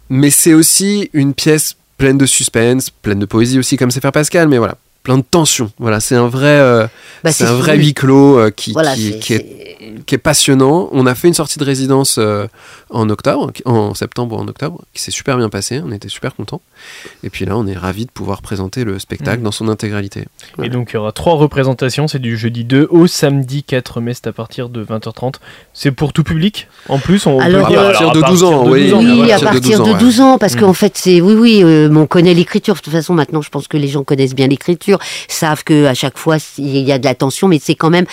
Mais 0.09 0.31
c'est 0.31 0.55
aussi 0.55 1.09
une 1.13 1.35
pièce 1.35 1.77
pleine 1.97 2.19
de 2.19 2.27
suspense, 2.27 2.91
pleine 2.91 3.21
de 3.21 3.27
poésie 3.27 3.61
aussi, 3.61 3.77
comme 3.77 3.93
c'est 3.93 4.01
faire 4.01 4.11
Pascal, 4.11 4.49
mais 4.49 4.59
voilà, 4.59 4.77
plein 5.09 5.17
de 5.17 5.25
tension. 5.29 5.71
Voilà, 5.79 6.01
c'est 6.01 6.17
un 6.17 6.29
vrai, 6.29 6.59
euh, 6.61 6.87
Bah, 7.25 7.33
c'est 7.33 7.45
un 7.47 7.55
vrai 7.55 7.79
huis 7.79 7.95
clos 7.95 8.39
euh, 8.39 8.51
qui, 8.51 8.73
Voilà, 8.73 8.95
qui, 8.95 9.13
c'est- 9.13 9.19
qui 9.21 9.33
est, 9.33 9.39
c'est- 9.39 10.05
qui 10.05 10.15
est 10.15 10.19
passionnant. 10.19 10.91
On 10.93 11.07
a 11.07 11.15
fait 11.15 11.29
une 11.29 11.35
sortie 11.35 11.59
de 11.59 11.65
résidence 11.65 12.17
euh, 12.19 12.47
en 12.91 13.09
octobre, 13.09 13.51
en 13.65 13.95
septembre 13.95 14.37
ou 14.37 14.39
en 14.39 14.47
octobre, 14.49 14.83
qui 14.93 15.01
s'est 15.03 15.11
super 15.11 15.39
bien 15.39 15.49
passé. 15.49 15.81
On 15.83 15.93
était 15.93 16.11
super 16.11 16.35
contents. 16.37 16.61
Et 17.23 17.31
puis 17.31 17.47
là, 17.47 17.57
on 17.57 17.67
est 17.67 17.77
ravis 17.77 18.05
de 18.05 18.11
pouvoir 18.11 18.43
présenter 18.43 18.85
le 18.85 18.99
spectacle 18.99 19.39
Mhm. 19.39 19.45
dans 19.45 19.51
son 19.53 19.69
intégralité. 19.69 20.27
Et 20.63 20.69
donc, 20.69 20.91
il 20.93 20.95
y 20.95 20.97
aura 20.99 21.13
trois 21.13 21.37
représentations. 21.37 22.07
C'est 22.07 22.19
du 22.19 22.37
jeudi 22.37 22.65
2 22.65 22.87
au 22.91 23.07
samedi 23.07 23.63
4 23.63 24.03
mai, 24.03 24.13
c'est 24.13 24.27
à 24.27 24.33
partir 24.33 24.69
de 24.69 24.83
20h30. 24.85 25.41
C'est 25.73 25.91
pour 25.93 26.13
tout 26.13 26.23
public. 26.23 26.69
En 26.91 26.99
plus, 26.99 27.25
on 27.27 27.41
Alors, 27.41 27.69
peut 27.69 27.79
à 27.79 27.83
partir 27.93 28.13
de 28.13 28.21
12 28.21 28.45
ans, 28.45 28.67
oui. 28.69 28.91
à 29.33 29.39
partir 29.39 29.39
de 29.39 29.45
partir 29.45 29.79
12 29.79 29.87
de 29.89 29.93
ans, 29.95 29.99
12 29.99 30.21
ans, 30.21 30.37
parce 30.39 30.55
qu'en 30.55 30.75
fait, 30.75 30.93
c'est 30.99 31.23
oui, 31.23 31.33
oui, 31.33 31.61
euh, 31.65 31.89
on 31.95 32.07
connaît 32.07 32.35
l'écriture. 32.35 32.75
De 32.75 32.81
toute 32.81 32.93
façon, 32.93 33.15
maintenant, 33.15 33.41
je 33.41 33.49
pense 33.49 33.69
que 33.69 33.79
les 33.79 33.89
gens 33.89 34.05
connaissent 34.05 34.35
bien 34.35 34.49
l'écriture, 34.49 34.98
savent 35.29 35.65
que 35.65 35.87
à 35.87 35.95
chaque 35.95 36.19
fois 36.19 36.37
il 36.59 36.79
y 36.79 36.93
a 36.93 36.99
de 36.99 37.05
la 37.05 37.15
tension, 37.15 37.49
mais 37.49 37.59
c'est 37.63 37.75
quand 37.75 37.91
même 37.91 38.07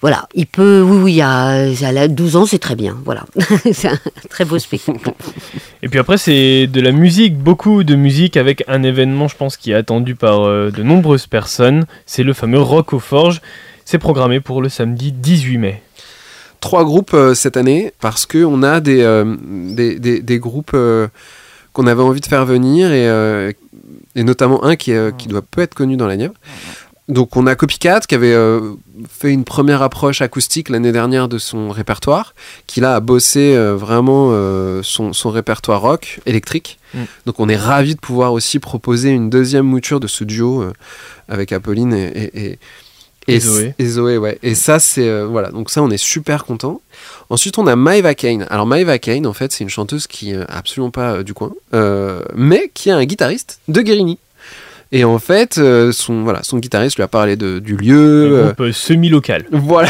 voilà, 0.00 0.26
il 0.34 0.46
peut, 0.46 0.80
oui, 0.80 0.96
oui, 0.96 1.20
à, 1.20 1.48
à 1.48 2.08
12 2.08 2.36
ans, 2.36 2.46
c'est 2.46 2.58
très 2.58 2.74
bien, 2.74 2.96
voilà. 3.04 3.26
c'est 3.72 3.88
un 3.88 3.98
très 4.30 4.46
beau 4.46 4.58
spectacle. 4.58 5.12
Et 5.82 5.88
puis 5.88 5.98
après, 5.98 6.16
c'est 6.16 6.66
de 6.66 6.80
la 6.80 6.92
musique, 6.92 7.36
beaucoup 7.36 7.84
de 7.84 7.94
musique 7.94 8.38
avec 8.38 8.64
un 8.66 8.82
événement, 8.82 9.28
je 9.28 9.36
pense, 9.36 9.58
qui 9.58 9.72
est 9.72 9.74
attendu 9.74 10.14
par 10.14 10.46
euh, 10.46 10.70
de 10.70 10.82
nombreuses 10.82 11.26
personnes. 11.26 11.84
C'est 12.06 12.22
le 12.22 12.32
fameux 12.32 12.60
Rock 12.60 12.94
aux 12.94 12.98
Forges. 12.98 13.42
C'est 13.84 13.98
programmé 13.98 14.40
pour 14.40 14.62
le 14.62 14.70
samedi 14.70 15.12
18 15.12 15.58
mai. 15.58 15.82
Trois 16.60 16.84
groupes 16.84 17.12
euh, 17.12 17.34
cette 17.34 17.58
année, 17.58 17.92
parce 18.00 18.24
qu'on 18.24 18.62
a 18.62 18.80
des, 18.80 19.02
euh, 19.02 19.36
des, 19.42 19.98
des, 19.98 20.22
des, 20.22 20.38
groupes 20.38 20.74
qu'on 21.74 21.86
avait 21.86 22.02
envie 22.02 22.22
de 22.22 22.26
faire 22.26 22.46
venir, 22.46 22.90
et, 22.90 23.54
et 24.16 24.24
notamment 24.24 24.64
un 24.64 24.76
qui, 24.76 24.92
qui 25.18 25.28
doit 25.28 25.42
peu 25.42 25.62
être 25.62 25.74
connu 25.74 25.96
dans 25.96 26.06
la 26.06 26.16
Nièvre 26.16 26.34
donc 27.10 27.36
on 27.36 27.46
a 27.46 27.56
Copycat 27.56 28.00
qui 28.00 28.14
avait 28.14 28.32
euh, 28.32 28.74
fait 29.08 29.32
une 29.32 29.44
première 29.44 29.82
approche 29.82 30.22
acoustique 30.22 30.68
l'année 30.68 30.92
dernière 30.92 31.28
de 31.28 31.38
son 31.38 31.70
répertoire, 31.70 32.34
qui 32.66 32.80
là 32.80 32.94
a 32.94 33.00
bossé 33.00 33.54
euh, 33.54 33.74
vraiment 33.74 34.28
euh, 34.30 34.80
son, 34.82 35.12
répertoire 35.30 35.80
rock 35.80 36.20
électrique. 36.24 36.78
Mm. 36.94 36.98
Donc 37.26 37.40
on 37.40 37.48
est 37.48 37.56
ravi 37.56 37.96
de 37.96 38.00
pouvoir 38.00 38.32
aussi 38.32 38.60
proposer 38.60 39.10
une 39.10 39.28
deuxième 39.28 39.66
mouture 39.66 39.98
de 39.98 40.06
ce 40.06 40.22
duo 40.22 40.64
avec 41.28 41.52
Apolline 41.52 41.92
et, 41.92 42.30
et, 42.34 42.58
Zoé. 43.38 43.74
Et 43.78 43.86
Zoé, 43.86 44.18
ouais. 44.18 44.38
Et 44.42 44.54
ça 44.54 44.80
c'est 44.80 45.22
voilà, 45.24 45.50
donc 45.50 45.70
ça 45.70 45.82
on 45.82 45.90
est 45.90 45.96
super 45.96 46.44
content. 46.44 46.80
Ensuite 47.28 47.58
on 47.58 47.66
a 47.66 47.76
Maeva 47.76 48.14
Kane. 48.14 48.46
Alors 48.50 48.66
Maeva 48.66 48.98
Kane 48.98 49.26
en 49.26 49.32
fait 49.32 49.52
c'est 49.52 49.62
une 49.62 49.70
chanteuse 49.70 50.06
qui 50.06 50.32
est 50.32 50.40
absolument 50.48 50.90
pas 50.90 51.22
du 51.22 51.34
coin, 51.34 51.52
mais 52.34 52.70
qui 52.74 52.88
est 52.88 52.92
un 52.92 53.04
guitariste 53.04 53.60
de 53.68 53.82
Guérini. 53.82 54.18
Et 54.92 55.04
en 55.04 55.20
fait, 55.20 55.58
euh, 55.58 55.92
son, 55.92 56.24
voilà, 56.24 56.42
son 56.42 56.58
guitariste 56.58 56.96
lui 56.96 57.04
a 57.04 57.08
parlé 57.08 57.36
de, 57.36 57.60
du 57.60 57.76
lieu. 57.76 57.94
Un 57.96 58.38
euh, 58.38 58.44
groupe 58.46 58.60
euh, 58.60 58.72
semi-local. 58.72 59.46
Voilà. 59.52 59.88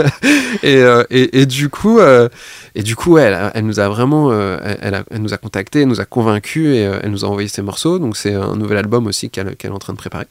et, 0.62 0.82
et, 1.10 1.40
et, 1.40 1.46
du 1.46 1.68
coup, 1.68 2.00
et 2.00 2.82
du 2.82 2.96
coup 2.96 3.18
elle, 3.18 3.50
elle, 3.54 3.66
nous 3.66 3.78
a 3.78 3.88
vraiment 3.88 4.32
elle, 4.32 5.04
elle, 5.10 5.20
nous 5.20 5.34
a 5.34 5.36
contacté, 5.36 5.82
elle 5.82 5.88
nous 5.88 6.00
a 6.00 6.06
convaincus 6.06 6.68
et 6.68 6.80
elle 7.02 7.10
nous 7.10 7.24
a 7.24 7.28
envoyé 7.28 7.48
ses 7.48 7.62
morceaux. 7.62 7.98
Donc 7.98 8.16
c'est 8.16 8.34
un 8.34 8.56
nouvel 8.56 8.78
album 8.78 9.06
aussi 9.06 9.28
qu'elle 9.28 9.48
est 9.48 9.68
en 9.68 9.78
train 9.78 9.92
de 9.92 9.98
préparer. 9.98 10.26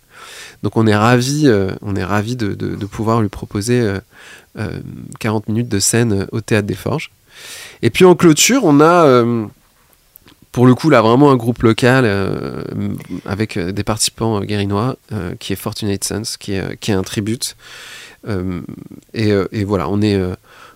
Donc 0.63 0.77
on 0.77 0.87
est 0.87 0.95
ravis 0.95 1.49
on 1.81 1.95
est 1.95 2.03
ravi 2.03 2.35
de, 2.35 2.53
de, 2.53 2.75
de, 2.75 2.85
pouvoir 2.85 3.21
lui 3.21 3.29
proposer 3.29 3.87
40 5.19 5.47
minutes 5.47 5.69
de 5.69 5.79
scène 5.79 6.27
au 6.31 6.41
Théâtre 6.41 6.67
des 6.67 6.75
Forges. 6.75 7.11
Et 7.83 7.91
puis 7.91 8.05
en 8.05 8.15
clôture, 8.15 8.61
on 8.63 8.81
a 8.81 9.23
pour 10.51 10.65
le 10.65 10.75
coup, 10.75 10.89
là, 10.89 11.01
vraiment 11.01 11.31
un 11.31 11.37
groupe 11.37 11.63
local 11.63 12.03
euh, 12.05 12.63
avec 13.25 13.55
euh, 13.55 13.71
des 13.71 13.83
participants 13.83 14.41
euh, 14.41 14.45
guérinois 14.45 14.97
qui 15.39 15.53
est 15.53 15.55
Fortunate 15.55 16.03
Sons, 16.03 16.37
qui 16.39 16.53
est, 16.53 16.77
qui 16.77 16.91
est 16.91 16.93
un 16.93 17.03
tribute. 17.03 17.55
Et, 19.13 19.63
voilà, 19.63 19.89
on 19.89 20.01
est, 20.01 20.19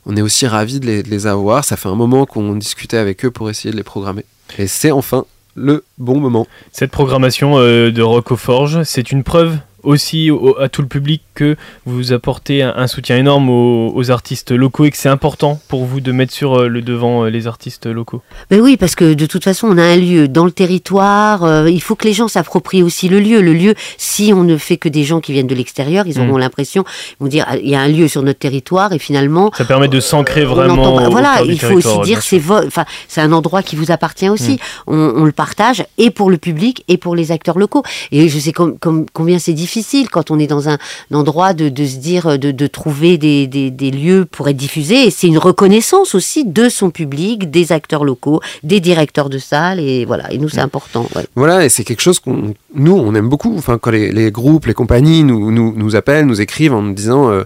on 0.05 0.17
est 0.17 0.21
aussi 0.21 0.47
ravis 0.47 0.79
de 0.79 1.03
les, 1.05 1.27
avoir. 1.27 1.63
Ça 1.63 1.77
fait 1.77 1.89
un 1.89 1.95
moment 1.95 2.25
qu'on 2.25 2.55
discutait 2.55 2.97
avec 2.97 3.25
eux 3.25 3.31
pour 3.31 3.49
essayer 3.49 3.71
de 3.71 3.77
les 3.77 3.83
programmer. 3.83 4.25
Et 4.57 4.67
c'est 4.67 4.91
enfin 4.91 5.25
le 5.55 5.85
bon 5.97 6.19
moment. 6.19 6.47
Cette 6.71 6.91
programmation 6.91 7.59
de 7.59 8.01
Rock 8.01 8.35
Forge, 8.35 8.83
c'est 8.83 9.11
une 9.11 9.23
preuve 9.23 9.57
aussi 9.85 10.29
à 10.59 10.69
tout 10.69 10.81
le 10.81 10.87
public 10.87 11.21
que 11.35 11.55
vous 11.85 12.13
apportez 12.13 12.63
un, 12.63 12.87
soutien 12.87 13.17
énorme 13.17 13.49
aux, 13.49 14.11
artistes 14.11 14.51
locaux 14.51 14.85
et 14.85 14.91
que 14.91 14.97
c'est 14.97 15.09
important 15.09 15.59
pour 15.67 15.85
vous 15.85 15.99
de 15.99 16.11
mettre 16.11 16.31
sur 16.31 16.59
euh, 16.59 16.67
le 16.67 16.81
devant 16.81 17.23
euh, 17.25 17.29
les 17.29 17.47
artistes 17.47 17.87
locaux 17.87 18.21
Mais 18.51 18.59
oui, 18.59 18.77
parce 18.77 18.93
que 18.95 19.15
de 19.15 19.25
toute 19.25 19.43
façon, 19.43 19.67
on 19.67 19.77
a 19.77 19.83
un 19.83 19.95
lieu 19.95 20.27
dans 20.27 20.45
le 20.45 20.51
territoire. 20.51 21.43
Euh, 21.43 21.69
il 21.69 21.81
faut 21.81 21.95
que 21.95 22.05
les 22.05 22.13
gens 22.13 22.27
s'approprient 22.27 22.83
aussi 22.83 23.09
le 23.09 23.19
lieu. 23.19 23.41
Le 23.41 23.53
lieu, 23.53 23.73
si 23.97 24.31
on 24.31 24.43
ne 24.43 24.57
fait 24.57 24.77
que 24.77 24.87
des 24.87 25.03
gens 25.03 25.21
qui 25.21 25.33
viennent 25.33 25.47
de 25.47 25.55
l'extérieur, 25.55 26.05
ils 26.07 26.19
auront 26.19 26.37
mm. 26.37 26.39
l'impression, 26.39 26.83
ils 27.19 27.23
vont 27.23 27.29
dire, 27.29 27.47
il 27.61 27.69
y 27.69 27.75
a 27.75 27.81
un 27.81 27.87
lieu 27.87 28.07
sur 28.07 28.21
notre 28.21 28.39
territoire 28.39 28.93
et 28.93 28.99
finalement. 28.99 29.51
Ça 29.57 29.65
permet 29.65 29.87
de 29.87 29.99
s'ancrer 29.99 30.45
vraiment. 30.45 31.09
voilà, 31.09 31.41
il 31.43 31.59
faut 31.59 31.73
aussi 31.73 31.99
dire, 32.01 32.21
c'est 32.21 32.41
enfin, 32.49 32.85
c'est 33.07 33.21
un 33.21 33.31
endroit 33.31 33.63
qui 33.63 33.75
vous 33.75 33.91
appartient 33.91 34.29
aussi. 34.29 34.53
Mm. 34.87 34.93
On, 34.93 35.25
le 35.25 35.31
partage 35.31 35.83
et 35.97 36.11
pour 36.11 36.29
le 36.29 36.37
public 36.37 36.83
et 36.87 36.97
pour 36.97 37.15
les 37.15 37.31
acteurs 37.31 37.57
locaux. 37.57 37.83
Et 38.11 38.29
je 38.29 38.39
sais 38.39 38.53
combien 38.53 39.39
c'est 39.39 39.53
difficile 39.53 39.74
quand 40.11 40.31
on 40.31 40.39
est 40.39 40.47
dans 40.47 40.69
un, 40.69 40.77
un 41.11 41.15
endroit 41.15 41.53
de, 41.53 41.85
se 41.85 41.97
dire, 41.97 42.37
de, 42.39 42.67
trouver 42.67 43.17
des, 43.17 43.91
lieux 43.91 44.25
pour 44.29 44.47
être 44.47 44.57
diffusés. 44.57 45.07
Et 45.07 45.11
c'est 45.11 45.27
une 45.27 45.37
reconnaissance 45.37 46.15
aussi 46.15 46.45
de 46.45 46.69
son 46.69 46.89
public, 46.89 47.49
des 47.51 47.71
acteurs 47.71 48.03
locaux, 48.03 48.41
des 48.63 48.79
directeurs 48.79 49.29
de 49.29 49.37
salles. 49.37 49.79
Et 49.79 50.05
voilà, 50.05 50.31
et 50.31 50.37
nous, 50.37 50.49
c'est 50.49 50.59
important. 50.59 51.07
Voilà, 51.35 51.65
et 51.65 51.69
c'est 51.69 51.83
quelque 51.83 52.01
chose 52.01 52.19
qu'on, 52.19 52.53
nous, 52.73 52.93
on 52.93 53.15
aime 53.15 53.29
beaucoup. 53.29 53.55
Enfin, 53.57 53.77
quand 53.77 53.91
les, 53.91 54.31
groupes, 54.31 54.65
les 54.65 54.73
compagnies 54.73 55.23
nous, 55.23 55.51
nous, 55.51 55.73
nous, 55.75 55.95
appellent, 55.95 56.25
nous 56.25 56.41
écrivent 56.41 56.73
en 56.73 56.81
nous 56.81 56.93
disant, 56.93 57.29
euh, 57.29 57.43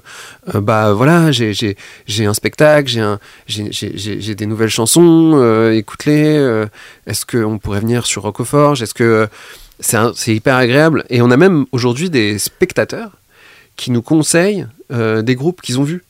euh, 0.56 0.62
bah 0.62 0.94
voilà, 0.94 1.32
j'ai, 1.32 1.76
un 2.26 2.34
spectacle, 2.34 2.90
j'ai, 2.90 3.02
un, 3.02 3.20
j'ai, 3.48 4.36
des 4.36 4.46
nouvelles 4.46 4.70
chansons, 4.70 5.34
euh, 5.36 5.74
écoute-les. 5.74 6.66
est-ce 7.06 7.26
qu'on 7.26 7.58
pourrait 7.58 7.82
venir 7.82 8.06
sur 8.06 8.24
Rockoforge 8.24 8.82
Est-ce 8.82 8.94
que 8.94 9.28
c'est 9.80 10.36
hyper 10.36 10.56
agréable. 10.56 11.06
Et 11.10 11.22
on 11.22 11.32
a 11.32 11.38
même 11.38 11.66
aujourd'hui 11.72 12.10
des 12.10 12.38
spectateurs 12.38 13.12
qui 13.76 13.92
nous 13.92 14.02
conseillent 14.02 14.68
euh, 14.92 15.22
des 15.22 15.36
groupes 15.36 15.62
qu'ils 15.62 15.80
ont 15.80 15.84
vus. 15.84 16.04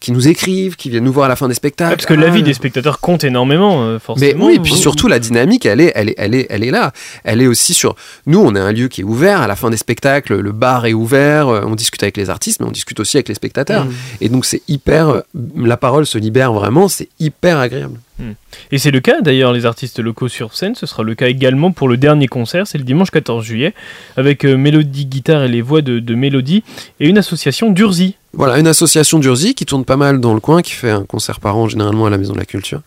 Qui 0.00 0.12
nous 0.12 0.28
écrivent, 0.28 0.76
qui 0.76 0.90
viennent 0.90 1.02
nous 1.02 1.12
voir 1.12 1.26
à 1.26 1.28
la 1.28 1.34
fin 1.34 1.48
des 1.48 1.54
spectacles. 1.54 1.96
parce 1.96 2.06
que 2.06 2.14
l'avis 2.14 2.38
ah. 2.38 2.44
des 2.44 2.54
spectateurs 2.54 3.00
compte 3.00 3.24
énormément, 3.24 3.82
euh, 3.82 3.98
forcément. 3.98 4.44
Mais 4.46 4.46
oui, 4.46 4.54
et 4.54 4.60
puis 4.60 4.74
surtout 4.74 5.08
la 5.08 5.18
dynamique, 5.18 5.66
elle 5.66 5.80
est, 5.80 5.90
elle 5.96 6.10
est, 6.10 6.14
elle 6.16 6.36
est, 6.36 6.46
elle 6.50 6.62
est 6.62 6.70
là. 6.70 6.92
Elle 7.24 7.42
est 7.42 7.48
aussi 7.48 7.74
sur. 7.74 7.96
Nous, 8.24 8.38
on 8.38 8.54
est 8.54 8.60
un 8.60 8.70
lieu 8.70 8.86
qui 8.86 9.00
est 9.00 9.04
ouvert. 9.04 9.40
À 9.40 9.48
la 9.48 9.56
fin 9.56 9.70
des 9.70 9.76
spectacles, 9.76 10.36
le 10.36 10.52
bar 10.52 10.86
est 10.86 10.92
ouvert. 10.92 11.48
Euh, 11.48 11.62
on 11.66 11.74
discute 11.74 12.00
avec 12.04 12.16
les 12.16 12.30
artistes, 12.30 12.60
mais 12.60 12.66
on 12.68 12.70
discute 12.70 13.00
aussi 13.00 13.16
avec 13.16 13.26
les 13.26 13.34
spectateurs. 13.34 13.86
Mmh. 13.86 13.92
Et 14.20 14.28
donc 14.28 14.46
c'est 14.46 14.62
hyper. 14.68 15.22
La 15.56 15.76
parole 15.76 16.06
se 16.06 16.16
libère 16.16 16.52
vraiment. 16.52 16.86
C'est 16.86 17.08
hyper 17.18 17.58
agréable. 17.58 17.98
Hmm. 18.18 18.32
Et 18.72 18.78
c'est 18.78 18.90
le 18.90 18.98
cas 19.00 19.20
d'ailleurs, 19.20 19.52
les 19.52 19.64
artistes 19.64 20.00
locaux 20.00 20.26
sur 20.26 20.54
scène, 20.54 20.74
ce 20.74 20.86
sera 20.86 21.04
le 21.04 21.14
cas 21.14 21.28
également 21.28 21.70
pour 21.70 21.88
le 21.88 21.96
dernier 21.96 22.26
concert, 22.26 22.66
c'est 22.66 22.78
le 22.78 22.84
dimanche 22.84 23.10
14 23.10 23.44
juillet, 23.44 23.74
avec 24.16 24.44
euh, 24.44 24.56
Mélodie 24.56 25.06
Guitare 25.06 25.44
et 25.44 25.48
les 25.48 25.62
voix 25.62 25.82
de, 25.82 26.14
Mélodie, 26.14 26.64
et 26.98 27.08
une 27.08 27.18
association 27.18 27.70
d'Urzi. 27.70 28.16
Voilà, 28.32 28.58
une 28.58 28.66
association 28.66 29.20
d'Urzi 29.20 29.54
qui 29.54 29.66
tourne 29.66 29.84
pas 29.84 29.96
mal 29.96 30.20
dans 30.20 30.34
le 30.34 30.40
coin, 30.40 30.62
qui 30.62 30.72
fait 30.72 30.90
un 30.90 31.04
concert 31.04 31.38
par 31.38 31.56
an 31.56 31.68
généralement 31.68 32.06
à 32.06 32.10
la 32.10 32.18
Maison 32.18 32.32
de 32.32 32.38
la 32.38 32.44
Culture. 32.44 32.80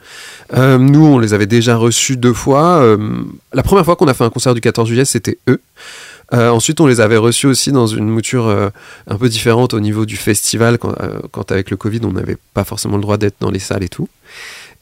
Euh, 0.54 0.78
nous, 0.78 1.06
on 1.06 1.18
les 1.18 1.34
avait 1.34 1.48
déjà 1.48 1.78
reçus 1.78 2.18
deux 2.18 2.34
fois. 2.34 2.82
Euh, 2.82 2.98
la 3.54 3.64
première 3.64 3.86
fois 3.86 3.96
qu'on 3.96 4.08
a 4.08 4.14
fait 4.14 4.26
un 4.26 4.30
concert 4.30 4.54
du 4.54 4.62
14 4.62 4.88
juillet, 4.88 5.06
c'était 5.06 5.38
eux. 5.48 5.62
ensuite, 6.32 6.80
on 6.82 6.88
les 6.88 7.00
avait 7.00 7.18
reçus 7.18 7.48
aussi 7.48 7.72
dans 7.72 7.88
une 7.88 8.08
mouture 8.08 8.50
un 9.08 9.18
peu 9.18 9.30
différente 9.30 9.74
au 9.74 9.80
niveau 9.80 10.06
du 10.06 10.16
festival, 10.16 10.78
quand 10.78 11.52
avec 11.52 11.70
le 11.72 11.78
Covid, 11.78 12.02
on 12.04 12.14
n'avait 12.14 12.38
pas 12.54 12.64
forcément 12.64 12.96
le 12.96 13.02
droit 13.02 13.18
d'être 13.18 13.36
dans 13.40 13.52
les 13.52 13.60
salles 13.60 13.84
et 13.84 13.90
tout. 13.90 14.08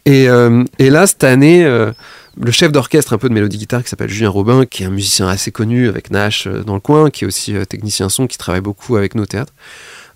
Euh, 0.08 0.64
et, 0.78 0.90
là, 0.90 1.08
cette 1.08 1.24
année, 1.24 1.64
euh, 1.66 1.92
le 2.40 2.52
chef 2.52 2.72
d'orchestre 2.72 3.14
un 3.14 3.18
peu 3.18 3.30
de 3.30 3.34
mélodie 3.34 3.58
guitare 3.58 3.84
qui 3.84 3.90
s'appelle 3.90 4.10
Julien 4.10 4.30
Robin, 4.30 4.66
qui 4.66 4.84
est 4.84 4.86
un 4.86 4.92
musicien 4.92 5.28
assez 5.28 5.52
connu 5.52 5.88
avec 5.88 6.12
Nash 6.12 6.48
euh, 6.48 6.64
dans 6.64 6.76
le 6.76 6.80
coin, 6.80 7.10
qui 7.10 7.24
est 7.24 7.28
aussi 7.28 7.54
technicien 7.68 8.10
son, 8.10 8.28
qui 8.28 8.38
travaille 8.38 8.62
beaucoup 8.62 8.96
avec 8.96 9.16
nos 9.16 9.26
théâtres. 9.26 9.54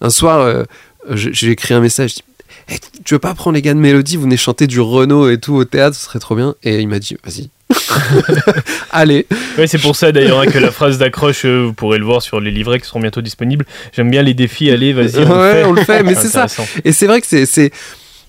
Un 0.02 0.10
soir, 0.10 0.66
j'ai 1.12 1.52
écrit 1.52 1.74
un 1.74 1.80
message, 1.80 2.12
je 2.12 2.16
dis, 2.16 2.80
tu 3.06 3.14
veux 3.14 3.20
pas 3.20 3.34
prendre 3.34 3.56
les 3.56 3.62
gars 3.62 3.74
de 3.74 3.80
mélodie, 3.80 4.18
vous 4.18 4.24
venez 4.24 4.38
chanter 4.38 4.68
du 4.68 4.82
Renault 4.82 5.30
et 5.30 5.38
tout 5.38 5.54
au 5.54 5.64
théâtre, 5.64 5.96
ce 5.96 6.04
serait 6.04 6.20
trop 6.20 6.36
bien. 6.36 6.56
Et 6.64 6.80
il 6.80 6.88
m'a 6.90 7.00
dit, 7.00 7.16
vas-y. 7.24 7.50
Allez. 8.92 9.26
Ouais, 9.58 9.68
c'est 9.68 9.80
pour 9.80 9.96
ça 9.96 10.12
d'ailleurs 10.12 10.42
hein, 10.42 10.46
que 10.46 10.58
la 10.58 10.72
phrase 10.72 10.98
d'accroche, 10.98 11.46
vous 11.46 11.74
pourrez 11.74 11.98
le 11.98 12.06
voir 12.06 12.22
sur 12.22 12.42
les 12.42 12.52
livrets 12.52 12.80
qui 12.80 12.88
seront 12.88 13.00
bientôt 13.00 13.22
disponibles. 13.22 13.66
J'aime 13.94 14.12
bien 14.12 14.22
les 14.22 14.34
défis, 14.34 14.70
allez, 14.70 14.92
vas-y. 14.92 15.20
On, 15.26 15.40
ouais, 15.40 15.64
on 15.64 15.72
le 15.72 15.84
fait, 15.84 16.04
mais 16.04 16.16
c'est 16.22 16.28
ça. 16.28 16.48
Et 16.84 16.92
c'est 16.92 17.08
vrai 17.08 17.22
que 17.22 17.28
c'est 17.28 17.72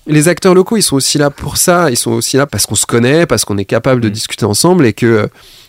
les 0.07 0.27
acteurs 0.27 0.53
locaux, 0.53 0.77
ils 0.77 0.83
sont 0.83 0.95
aussi 0.95 1.17
là 1.17 1.29
pour 1.29 1.57
ça. 1.57 1.89
Ils 1.89 1.97
sont 1.97 2.11
aussi 2.11 2.37
là 2.37 2.45
parce 2.45 2.65
qu'on 2.65 2.75
se 2.75 2.85
connaît, 2.85 3.25
parce 3.25 3.45
qu'on 3.45 3.57
est 3.57 3.65
capable 3.65 4.01
de 4.01 4.09
mm. 4.09 4.11
discuter 4.11 4.45
ensemble 4.45 4.85
et 4.85 4.93
que 4.93 5.27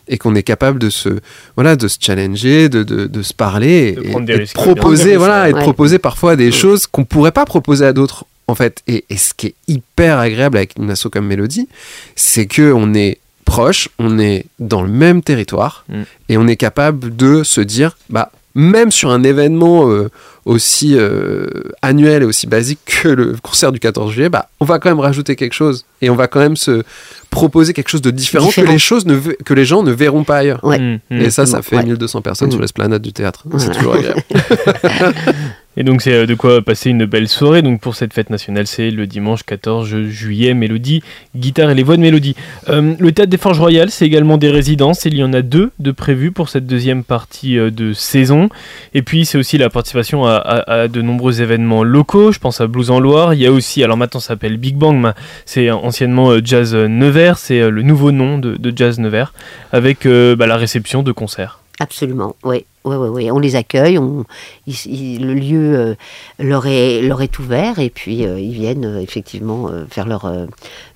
et 0.08 0.18
qu'on 0.18 0.36
est 0.36 0.44
capable 0.44 0.78
de 0.78 0.88
se 0.88 1.08
voilà 1.56 1.74
de 1.74 1.88
se 1.88 1.98
challenger, 2.00 2.68
de, 2.68 2.84
de, 2.84 3.22
se 3.22 3.34
parler 3.34 3.96
et, 4.00 4.14
de 4.14 4.52
proposer 4.54 5.16
voilà 5.16 5.48
et 5.48 5.52
de 5.52 5.58
proposer 5.58 5.98
parfois 5.98 6.36
des 6.36 6.48
mm. 6.48 6.52
choses 6.52 6.86
qu'on 6.86 7.04
pourrait 7.04 7.32
pas 7.32 7.44
proposer 7.44 7.86
à 7.86 7.92
d'autres 7.92 8.24
en 8.48 8.54
fait. 8.54 8.82
Et, 8.86 9.04
ce 9.16 9.34
qui 9.34 9.48
est 9.48 9.54
hyper 9.66 10.18
agréable 10.18 10.58
avec 10.58 10.74
une 10.78 10.90
asso 10.90 11.08
comme 11.10 11.26
Mélodie, 11.26 11.68
c'est 12.14 12.46
que 12.46 12.72
on 12.72 12.94
est 12.94 13.18
proche, 13.44 13.88
on 13.98 14.18
est 14.18 14.46
dans 14.58 14.82
le 14.82 14.88
même 14.88 15.22
territoire 15.22 15.84
mm. 15.88 16.02
et 16.28 16.36
on 16.36 16.46
est 16.46 16.56
capable 16.56 17.14
de 17.16 17.42
se 17.42 17.60
dire 17.60 17.96
bah 18.10 18.30
même 18.54 18.90
sur 18.90 19.10
un 19.10 19.22
événement 19.22 19.90
euh, 19.90 20.10
aussi 20.46 20.94
euh, 20.96 21.46
annuel 21.82 22.22
et 22.22 22.24
aussi 22.24 22.46
basique 22.46 22.78
que 23.02 23.08
le 23.08 23.36
concert 23.42 23.72
du 23.72 23.80
14 23.80 24.12
juillet, 24.12 24.28
bah, 24.28 24.48
on 24.60 24.64
va 24.64 24.78
quand 24.78 24.88
même 24.88 25.00
rajouter 25.00 25.34
quelque 25.34 25.52
chose 25.52 25.84
et 26.00 26.08
on 26.08 26.14
va 26.14 26.28
quand 26.28 26.38
même 26.38 26.56
se 26.56 26.84
proposer 27.30 27.72
quelque 27.72 27.88
chose 27.88 28.00
de 28.00 28.12
différent, 28.12 28.48
que 28.50 28.60
les 28.60 28.78
choses 28.78 29.06
ne 29.06 29.18
que 29.18 29.52
les 29.52 29.64
gens 29.64 29.82
ne 29.82 29.90
verront 29.90 30.22
pas 30.22 30.38
ailleurs. 30.38 30.64
Mmh, 30.64 30.98
mmh. 31.10 31.20
et 31.20 31.30
ça, 31.30 31.46
ça 31.46 31.62
fait 31.62 31.82
1200 31.82 32.22
personnes 32.22 32.50
sur 32.50 32.60
l'esplanade 32.60 33.02
du 33.02 33.12
théâtre. 33.12 33.44
C'est 33.58 33.72
toujours 33.72 33.94
agréable. 33.94 34.22
Et 35.76 35.84
donc 35.84 36.00
c'est 36.00 36.12
euh, 36.12 36.26
de 36.26 36.34
quoi 36.34 36.62
passer 36.62 36.90
une 36.90 37.04
belle 37.04 37.28
soirée. 37.28 37.62
Donc 37.62 37.80
pour 37.80 37.94
cette 37.94 38.14
fête 38.14 38.30
nationale, 38.30 38.66
c'est 38.66 38.90
le 38.90 39.06
dimanche 39.06 39.42
14 39.44 39.86
juillet, 40.08 40.54
Mélodie, 40.54 41.02
guitare 41.34 41.70
et 41.70 41.74
les 41.74 41.82
voix 41.82 41.96
de 41.96 42.02
Mélodie. 42.02 42.34
Euh, 42.68 42.94
le 42.98 43.12
théâtre 43.12 43.30
des 43.30 43.36
Forges 43.36 43.60
Royales, 43.60 43.90
c'est 43.90 44.06
également 44.06 44.38
des 44.38 44.50
résidences. 44.50 45.04
Il 45.04 45.16
y 45.16 45.22
en 45.22 45.32
a 45.32 45.42
deux 45.42 45.70
de 45.78 45.90
prévues 45.90 46.32
pour 46.32 46.48
cette 46.48 46.66
deuxième 46.66 47.04
partie 47.04 47.58
euh, 47.58 47.70
de 47.70 47.92
saison. 47.92 48.48
Et 48.94 49.02
puis 49.02 49.26
c'est 49.26 49.38
aussi 49.38 49.58
la 49.58 49.68
participation 49.68 50.26
à, 50.26 50.88
de 50.88 51.02
nombreux 51.02 51.42
événements 51.42 51.84
locaux. 51.84 52.32
Je 52.32 52.38
pense 52.38 52.60
à 52.60 52.66
Blues 52.66 52.90
en 52.90 53.00
Loire. 53.00 53.34
Il 53.34 53.40
y 53.40 53.46
a 53.46 53.52
aussi, 53.52 53.84
alors 53.84 53.96
maintenant 53.96 54.20
ça 54.20 54.28
s'appelle 54.28 54.56
Big 54.56 54.76
Bang, 54.76 54.96
mais 54.96 55.10
c'est 55.44 55.70
anciennement 55.70 56.32
Jazz 56.42 56.74
Nevers. 56.74 57.38
C'est 57.38 57.70
le 57.70 57.82
nouveau 57.82 58.12
nom 58.12 58.38
de, 58.38 58.72
Jazz 58.74 58.98
Nevers 58.98 59.32
avec 59.72 60.06
bah, 60.06 60.46
la 60.46 60.56
réception 60.56 61.02
de 61.02 61.12
concerts. 61.12 61.60
Absolument, 61.80 62.36
oui. 62.44 62.64
Ouais, 62.84 62.94
ouais, 62.96 63.08
ouais. 63.08 63.30
On 63.32 63.40
les 63.40 63.56
accueille, 63.56 63.98
on, 63.98 64.24
ils- 64.68 64.86
ils- 64.86 65.26
le 65.26 65.34
lieu 65.34 65.76
euh, 65.76 65.94
leur, 66.38 66.66
est, 66.66 67.02
leur 67.02 67.20
est 67.20 67.36
ouvert 67.40 67.80
et 67.80 67.90
puis 67.90 68.24
euh, 68.24 68.38
ils 68.38 68.52
viennent 68.52 68.84
euh, 68.84 69.00
effectivement 69.00 69.68
euh, 69.68 69.84
faire 69.90 70.06
leur, 70.06 70.24
euh, 70.24 70.46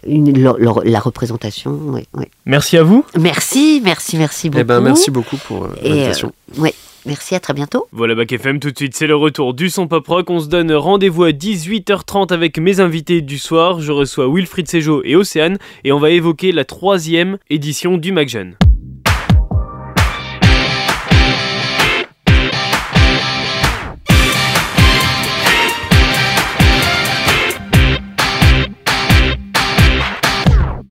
une, 0.07 0.41
leur- 0.41 0.57
leur- 0.59 0.85
la 0.85 1.01
représentation. 1.01 1.73
ouais, 1.73 2.07
ouais. 2.15 2.29
Merci 2.47 2.77
à 2.77 2.85
vous. 2.85 3.05
Merci, 3.19 3.81
merci, 3.85 4.17
merci 4.19 4.51
beaucoup. 4.51 4.61
Eh 4.61 4.65
ben, 4.65 4.81
merci 4.81 5.11
beaucoup 5.11 5.37
pour 5.37 5.65
euh, 5.65 5.69
l'invitation. 5.83 6.33
euh, 6.57 6.61
ouais, 6.63 6.75
merci, 7.07 7.35
à 7.35 7.41
très 7.41 7.55
bientôt. 7.55 7.89
Voilà 7.91 8.15
Bac 8.15 8.31
FM, 8.33 8.61
tout 8.61 8.71
de 8.71 8.77
suite 8.79 8.95
c'est 8.97 9.09
le 9.09 9.17
retour 9.17 9.53
du 9.53 9.69
son 9.69 9.89
pop 9.89 10.07
rock. 10.07 10.31
On 10.31 10.39
se 10.39 10.47
donne 10.47 10.73
rendez-vous 10.73 11.25
à 11.25 11.31
18h30 11.33 12.33
avec 12.33 12.57
mes 12.59 12.79
invités 12.79 13.21
du 13.21 13.37
soir. 13.37 13.81
Je 13.81 13.91
reçois 13.91 14.33
Wilfried 14.33 14.69
Sejo 14.69 15.03
et 15.05 15.17
Océane 15.17 15.59
et 15.83 15.91
on 15.91 15.99
va 15.99 16.11
évoquer 16.11 16.53
la 16.53 16.65
troisième 16.65 17.37
édition 17.51 17.97
du 17.99 18.13
Mac 18.13 18.29
Jeune. 18.29 18.55